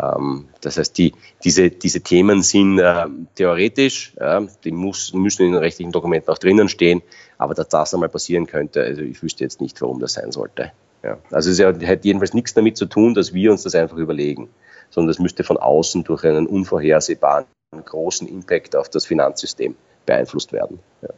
[0.01, 1.13] Ähm, das heißt, die,
[1.43, 6.39] diese, diese Themen sind äh, theoretisch, äh, die muss, müssen in den rechtlichen Dokumenten auch
[6.39, 7.03] drinnen stehen,
[7.37, 10.71] aber dass das einmal passieren könnte, also ich wüsste jetzt nicht, warum das sein sollte.
[11.03, 11.19] Ja.
[11.33, 14.51] Also es hat jedenfalls nichts damit zu tun, dass wir uns das einfach überlegen,
[14.91, 17.47] sondern das müsste von außen durch einen unvorhersehbaren
[17.85, 19.75] großen Impact auf das Finanzsystem
[20.07, 20.79] beeinflusst werden.
[21.03, 21.09] Ja.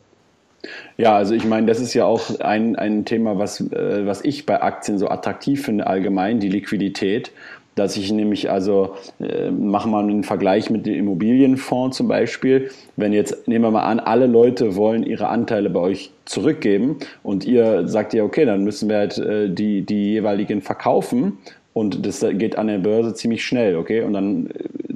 [0.97, 4.47] Ja, also ich meine, das ist ja auch ein, ein Thema, was, äh, was ich
[4.47, 7.33] bei Aktien so attraktiv finde allgemein, die Liquidität.
[7.75, 12.71] dass ich nämlich also, äh, mache mal einen Vergleich mit dem Immobilienfonds zum Beispiel.
[12.97, 17.45] Wenn jetzt, nehmen wir mal an, alle Leute wollen ihre Anteile bei euch zurückgeben und
[17.45, 21.39] ihr sagt ja, okay, dann müssen wir halt äh, die, die jeweiligen verkaufen
[21.73, 24.03] und das geht an der Börse ziemlich schnell, okay?
[24.03, 24.53] Und dann, äh,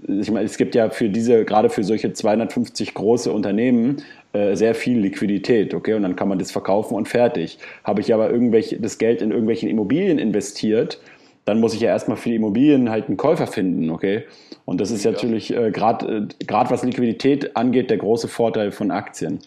[0.09, 4.03] ich meine, es gibt ja für diese, gerade für solche 250 große Unternehmen,
[4.33, 5.95] äh, sehr viel Liquidität, okay?
[5.95, 7.59] Und dann kann man das verkaufen und fertig.
[7.85, 11.01] Habe ich aber irgendwelche, das Geld in irgendwelchen Immobilien investiert,
[11.45, 14.25] dann muss ich ja erstmal für die Immobilien halt einen Käufer finden, okay?
[14.65, 15.13] Und das ist ja.
[15.13, 19.39] natürlich äh, gerade äh, gerade was Liquidität angeht der große Vorteil von Aktien.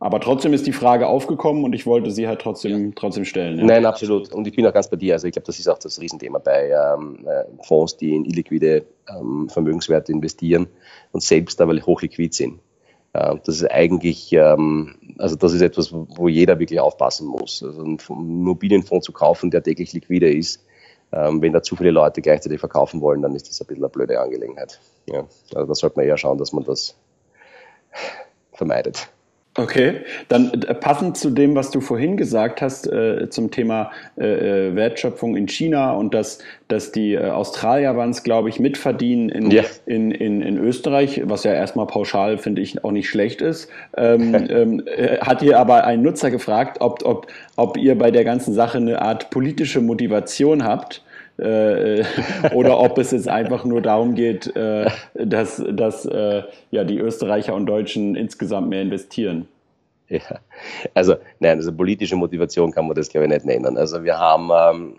[0.00, 2.92] Aber trotzdem ist die Frage aufgekommen und ich wollte sie halt trotzdem, ja.
[2.94, 3.58] trotzdem stellen.
[3.58, 3.64] Ja.
[3.64, 4.32] Nein, absolut.
[4.32, 5.14] Und ich bin auch ganz bei dir.
[5.14, 8.84] Also ich glaube, das ist auch das Riesenthema bei ähm, äh, Fonds, die in illiquide
[9.08, 10.68] ähm, Vermögenswerte investieren
[11.10, 12.60] und selbst aber hochliquid sind.
[13.12, 17.62] Äh, das ist eigentlich, ähm, also das ist etwas, wo jeder wirklich aufpassen muss.
[17.64, 20.64] Also einen Immobilienfonds zu kaufen, der täglich liquide ist,
[21.10, 23.90] ähm, wenn da zu viele Leute gleichzeitig verkaufen wollen, dann ist das ein bisschen eine
[23.90, 24.78] blöde Angelegenheit.
[25.06, 25.24] Ja,
[25.54, 26.94] also da sollte man eher schauen, dass man das
[28.52, 29.08] vermeidet.
[29.58, 34.68] Okay, dann äh, passend zu dem, was du vorhin gesagt hast äh, zum Thema äh,
[34.68, 36.38] äh, Wertschöpfung in China und dass,
[36.68, 39.64] dass die äh, Australier waren es, glaube ich, mitverdienen in, yeah.
[39.86, 43.68] in, in, in Österreich, was ja erstmal pauschal, finde ich, auch nicht schlecht ist.
[43.96, 48.22] Ähm, ähm, äh, hat hier aber ein Nutzer gefragt, ob, ob, ob ihr bei der
[48.22, 51.02] ganzen Sache eine Art politische Motivation habt
[51.38, 52.04] äh,
[52.52, 57.54] oder ob es jetzt einfach nur darum geht, äh, dass, dass äh, ja, die Österreicher
[57.54, 59.48] und Deutschen insgesamt mehr investieren.
[60.08, 60.40] Ja,
[60.94, 63.76] also nein, also politische Motivation kann man das glaube ich nicht nennen.
[63.76, 64.94] Also wir haben, ähm,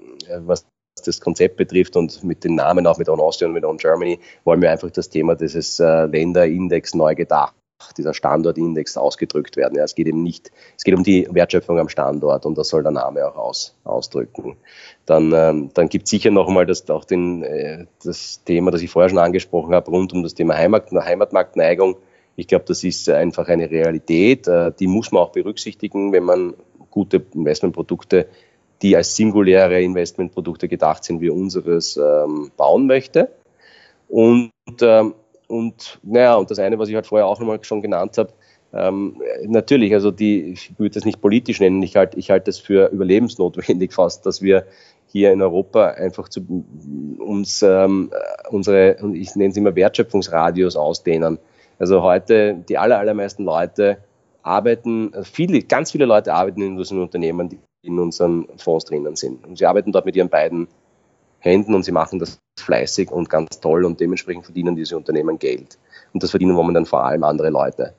[0.45, 0.65] was
[1.05, 4.19] das Konzept betrifft und mit den Namen auch mit On Austria und mit On Germany,
[4.43, 7.53] wollen wir einfach das Thema dieses äh, Länderindex neu gedacht
[7.97, 9.75] dieser Standortindex ausgedrückt werden.
[9.75, 12.83] Ja, es geht eben nicht, es geht um die Wertschöpfung am Standort und das soll
[12.83, 14.57] der Name auch aus, ausdrücken.
[15.05, 18.81] Dann, ähm, dann gibt es sicher noch einmal das, auch den, äh, das Thema, das
[18.81, 21.97] ich vorher schon angesprochen habe, rund um das Thema Heimat, Heimatmarktneigung.
[22.35, 26.53] Ich glaube, das ist einfach eine Realität, äh, die muss man auch berücksichtigen, wenn man
[26.89, 28.27] gute Investmentprodukte,
[28.81, 33.29] die als singuläre Investmentprodukte gedacht sind, wie unseres, ähm, bauen möchte.
[34.07, 34.51] Und
[34.81, 35.13] ähm,
[35.49, 38.31] und naja, und das eine, was ich halt vorher auch nochmal schon genannt habe,
[38.71, 42.59] ähm, natürlich, also die, ich würde das nicht politisch nennen, ich halte ich halt das
[42.59, 44.65] für überlebensnotwendig fast, dass wir
[45.07, 46.41] hier in Europa einfach zu,
[47.17, 48.11] uns ähm,
[48.51, 51.39] unsere, ich nenne es immer Wertschöpfungsradius ausdehnen.
[51.79, 53.97] Also heute, die aller, allermeisten Leute
[54.43, 59.47] arbeiten, viele, ganz viele Leute arbeiten in unseren Unternehmen, die in unseren Fonds drinnen sind.
[59.47, 60.67] Und sie arbeiten dort mit ihren beiden
[61.39, 65.77] Händen und sie machen das fleißig und ganz toll und dementsprechend verdienen diese Unternehmen Geld.
[66.13, 67.93] Und das verdienen momentan vor allem andere Leute.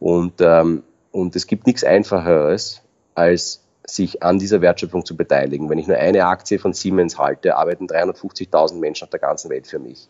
[0.00, 2.82] Und, ähm, und es gibt nichts Einfacheres,
[3.14, 5.68] als sich an dieser Wertschöpfung zu beteiligen.
[5.68, 9.66] Wenn ich nur eine Aktie von Siemens halte, arbeiten 350.000 Menschen auf der ganzen Welt
[9.66, 10.08] für mich.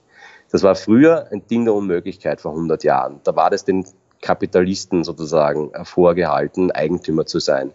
[0.50, 3.20] Das war früher ein Ding der Unmöglichkeit vor 100 Jahren.
[3.24, 3.84] Da war das den
[4.22, 7.72] Kapitalisten sozusagen vorgehalten, Eigentümer zu sein.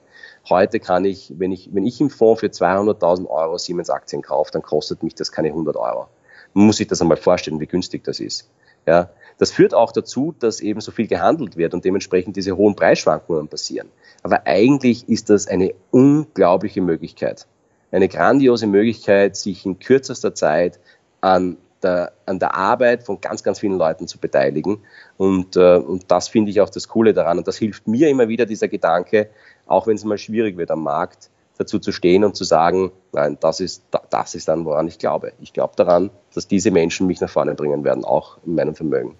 [0.47, 4.51] Heute kann ich, wenn ich, wenn ich im Fonds für 200.000 Euro Siemens Aktien kaufe,
[4.51, 6.07] dann kostet mich das keine 100 Euro.
[6.53, 8.49] Man muss sich das einmal vorstellen, wie günstig das ist.
[8.87, 12.75] Ja, das führt auch dazu, dass eben so viel gehandelt wird und dementsprechend diese hohen
[12.75, 13.89] Preisschwankungen passieren.
[14.23, 17.45] Aber eigentlich ist das eine unglaubliche Möglichkeit.
[17.91, 20.79] Eine grandiose Möglichkeit, sich in kürzester Zeit
[21.21, 24.79] an der, an der Arbeit von ganz, ganz vielen Leuten zu beteiligen.
[25.17, 27.37] Und, äh, und das finde ich auch das Coole daran.
[27.37, 29.29] Und das hilft mir immer wieder, dieser Gedanke,
[29.69, 33.37] auch wenn es mal schwierig wird am Markt, dazu zu stehen und zu sagen, nein,
[33.39, 35.33] das ist, das ist dann, woran ich glaube.
[35.41, 39.15] Ich glaube daran, dass diese Menschen mich nach vorne bringen werden, auch in meinem Vermögen.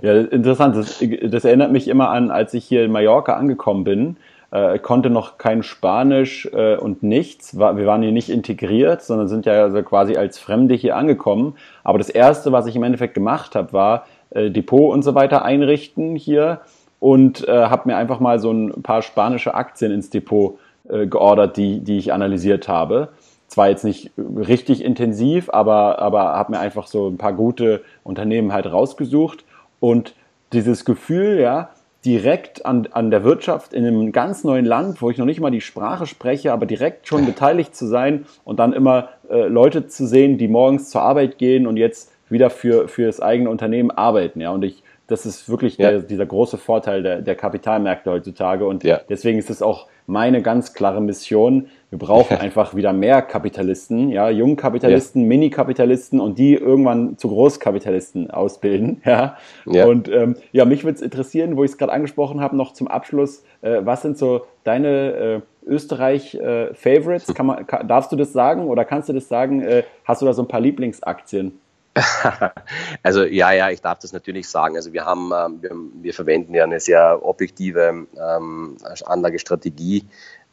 [0.00, 0.76] Ja, interessant.
[0.76, 4.16] Das, das erinnert mich immer an, als ich hier in Mallorca angekommen bin,
[4.50, 7.58] äh, konnte noch kein Spanisch äh, und nichts.
[7.58, 11.56] War, wir waren hier nicht integriert, sondern sind ja also quasi als Fremde hier angekommen.
[11.82, 15.44] Aber das Erste, was ich im Endeffekt gemacht habe, war äh, Depot und so weiter
[15.44, 16.60] einrichten hier
[17.04, 21.58] und äh, habe mir einfach mal so ein paar spanische Aktien ins Depot äh, geordert,
[21.58, 23.10] die, die ich analysiert habe.
[23.46, 28.54] Zwar jetzt nicht richtig intensiv, aber, aber habe mir einfach so ein paar gute Unternehmen
[28.54, 29.44] halt rausgesucht
[29.80, 30.14] und
[30.54, 31.68] dieses Gefühl, ja,
[32.06, 35.50] direkt an, an der Wirtschaft in einem ganz neuen Land, wo ich noch nicht mal
[35.50, 40.06] die Sprache spreche, aber direkt schon beteiligt zu sein und dann immer äh, Leute zu
[40.06, 44.40] sehen, die morgens zur Arbeit gehen und jetzt wieder für, für das eigene Unternehmen arbeiten.
[44.40, 45.90] Ja, und ich das ist wirklich ja.
[45.90, 48.66] der, dieser große Vorteil der, der Kapitalmärkte heutzutage.
[48.66, 49.00] Und ja.
[49.08, 51.68] deswegen ist es auch meine ganz klare Mission.
[51.90, 55.28] Wir brauchen einfach wieder mehr Kapitalisten, ja, Jungkapitalisten, ja.
[55.28, 59.02] Mini-Kapitalisten und die irgendwann zu Großkapitalisten ausbilden.
[59.14, 59.36] Ja.
[59.66, 59.86] ja.
[59.86, 62.88] Und ähm, ja, mich würde es interessieren, wo ich es gerade angesprochen habe, noch zum
[62.88, 67.28] Abschluss, äh, was sind so deine äh, Österreich-Favorites?
[67.28, 69.60] Äh, kann man, kann, darfst du das sagen oder kannst du das sagen?
[69.60, 71.60] Äh, hast du da so ein paar Lieblingsaktien?
[73.02, 74.76] Also ja, ja, ich darf das natürlich sagen.
[74.76, 75.70] Also wir haben, ähm, wir,
[76.02, 80.06] wir verwenden ja eine sehr objektive ähm, Anlagestrategie.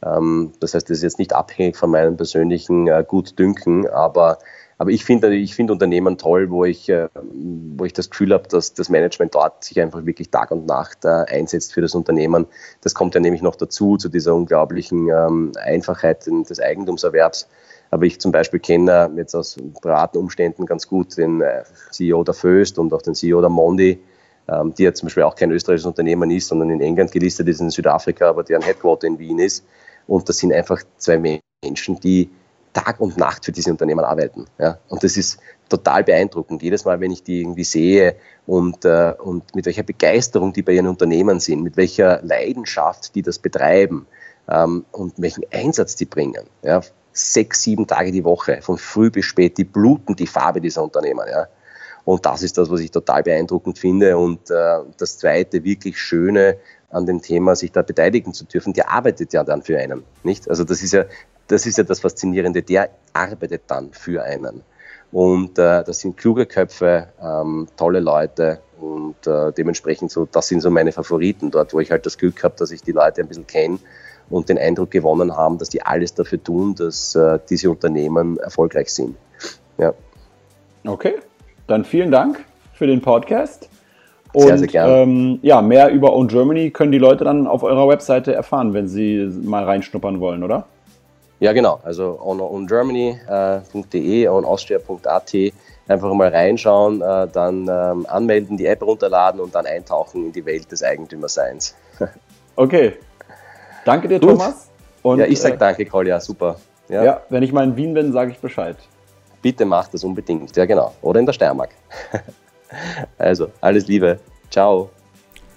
[0.04, 4.38] Ähm, das heißt, das ist jetzt nicht abhängig von meinem persönlichen äh, Gutdünken, aber
[4.82, 8.48] aber ich finde ich finde Unternehmen toll, wo ich, äh, wo ich das Gefühl habe,
[8.48, 12.46] dass das Management dort sich einfach wirklich Tag und Nacht äh, einsetzt für das Unternehmen.
[12.80, 17.48] Das kommt ja nämlich noch dazu, zu dieser unglaublichen ähm, Einfachheit des Eigentumserwerbs.
[17.92, 22.32] Aber ich zum Beispiel kenne jetzt aus privaten Umständen ganz gut den äh, CEO der
[22.32, 24.02] Föst und auch den CEO der Mondi,
[24.48, 27.60] ähm, die ja zum Beispiel auch kein österreichisches Unternehmen ist, sondern in England gelistet ist,
[27.60, 29.66] in Südafrika, aber deren Headquarter in Wien ist.
[30.06, 32.30] Und das sind einfach zwei Menschen, die
[32.72, 34.46] Tag und Nacht für diese Unternehmen arbeiten.
[34.58, 34.78] Ja?
[34.88, 35.38] Und das ist
[35.68, 36.62] total beeindruckend.
[36.62, 38.16] Jedes Mal, wenn ich die irgendwie sehe
[38.46, 43.20] und, äh, und mit welcher Begeisterung die bei ihren Unternehmen sind, mit welcher Leidenschaft die
[43.20, 44.06] das betreiben
[44.48, 46.46] ähm, und welchen Einsatz die bringen.
[46.62, 46.80] Ja?
[47.12, 51.26] Sechs, sieben Tage die Woche, von früh bis spät, die bluten die Farbe dieser Unternehmen.
[51.30, 51.48] Ja?
[52.04, 54.16] Und das ist das, was ich total beeindruckend finde.
[54.16, 56.56] Und äh, das zweite wirklich Schöne
[56.90, 60.50] an dem Thema, sich da beteiligen zu dürfen, der arbeitet ja dann für einen, nicht?
[60.50, 61.06] Also das ist ja
[61.52, 64.62] das ist ja das Faszinierende, der arbeitet dann für einen.
[65.10, 70.62] Und äh, das sind kluge Köpfe, ähm, tolle Leute und äh, dementsprechend so, das sind
[70.62, 73.28] so meine Favoriten dort, wo ich halt das Glück habe, dass ich die Leute ein
[73.28, 73.78] bisschen kenne
[74.30, 78.92] und den Eindruck gewonnen haben, dass die alles dafür tun, dass äh, diese Unternehmen erfolgreich
[78.92, 79.16] sind.
[79.78, 79.92] Ja.
[80.86, 81.14] Okay,
[81.66, 82.44] dann vielen Dank
[82.74, 83.68] für den Podcast.
[84.32, 85.02] Und sehr, sehr gerne.
[85.02, 88.88] Ähm, ja, mehr über Own Germany können die Leute dann auf eurer Webseite erfahren, wenn
[88.88, 90.66] sie mal reinschnuppern wollen, oder?
[91.38, 91.80] Ja, genau.
[91.82, 95.34] Also on, ongermany.de, onaustria.at
[95.88, 100.46] einfach mal reinschauen, äh, dann ähm, anmelden, die App runterladen und dann eintauchen in die
[100.46, 101.74] Welt des Eigentümerseins.
[102.56, 102.94] okay.
[103.84, 104.30] Danke dir, Gut.
[104.30, 104.70] Thomas.
[105.02, 106.56] Und, ja, ich sage äh, danke, Kolja, super.
[106.88, 107.04] Ja.
[107.04, 108.76] ja, wenn ich mal in Wien bin, sage ich Bescheid.
[109.40, 110.94] Bitte macht das unbedingt, ja genau.
[111.02, 111.70] Oder in der Steiermark.
[113.18, 114.20] also, alles Liebe.
[114.50, 114.90] Ciao.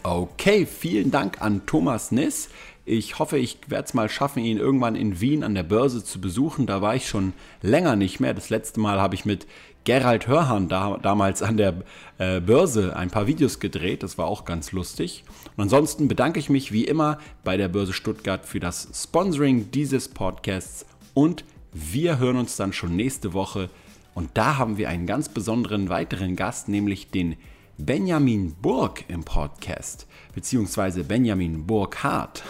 [0.01, 2.49] Okay, vielen Dank an Thomas Niss.
[2.85, 6.21] Ich hoffe, ich werde es mal schaffen, ihn irgendwann in Wien an der Börse zu
[6.21, 6.67] besuchen.
[6.67, 8.35] Da war ich schon länger nicht mehr.
[8.35, 9.47] Das letzte Mal habe ich mit
[9.83, 11.73] Gerald Hörhan da, damals an der
[12.19, 14.03] äh, Börse ein paar Videos gedreht.
[14.03, 15.23] Das war auch ganz lustig.
[15.55, 20.09] Und ansonsten bedanke ich mich wie immer bei der Börse Stuttgart für das Sponsoring dieses
[20.09, 23.69] Podcasts und wir hören uns dann schon nächste Woche.
[24.13, 27.35] Und da haben wir einen ganz besonderen weiteren Gast, nämlich den
[27.77, 32.43] Benjamin Burg im Podcast, beziehungsweise Benjamin Burkhardt.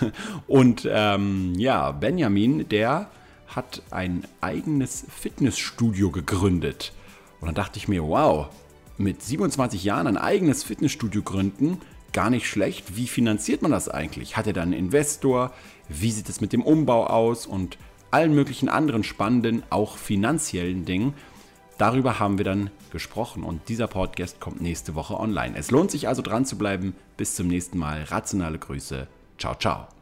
[0.47, 3.09] Und ähm, ja, Benjamin, der
[3.47, 6.93] hat ein eigenes Fitnessstudio gegründet.
[7.41, 8.49] Und dann dachte ich mir, wow,
[8.97, 11.79] mit 27 Jahren ein eigenes Fitnessstudio gründen,
[12.15, 12.95] gar nicht schlecht.
[12.95, 14.37] Wie finanziert man das eigentlich?
[14.37, 15.51] Hat er dann einen Investor?
[15.89, 17.45] Wie sieht es mit dem Umbau aus?
[17.45, 17.77] Und
[18.09, 21.13] allen möglichen anderen spannenden, auch finanziellen Dingen.
[21.77, 25.57] Darüber haben wir dann gesprochen und dieser Podcast kommt nächste Woche online.
[25.57, 26.95] Es lohnt sich also dran zu bleiben.
[27.17, 28.03] Bis zum nächsten Mal.
[28.03, 29.07] Rationale Grüße.
[29.37, 29.94] Ciao, ciao.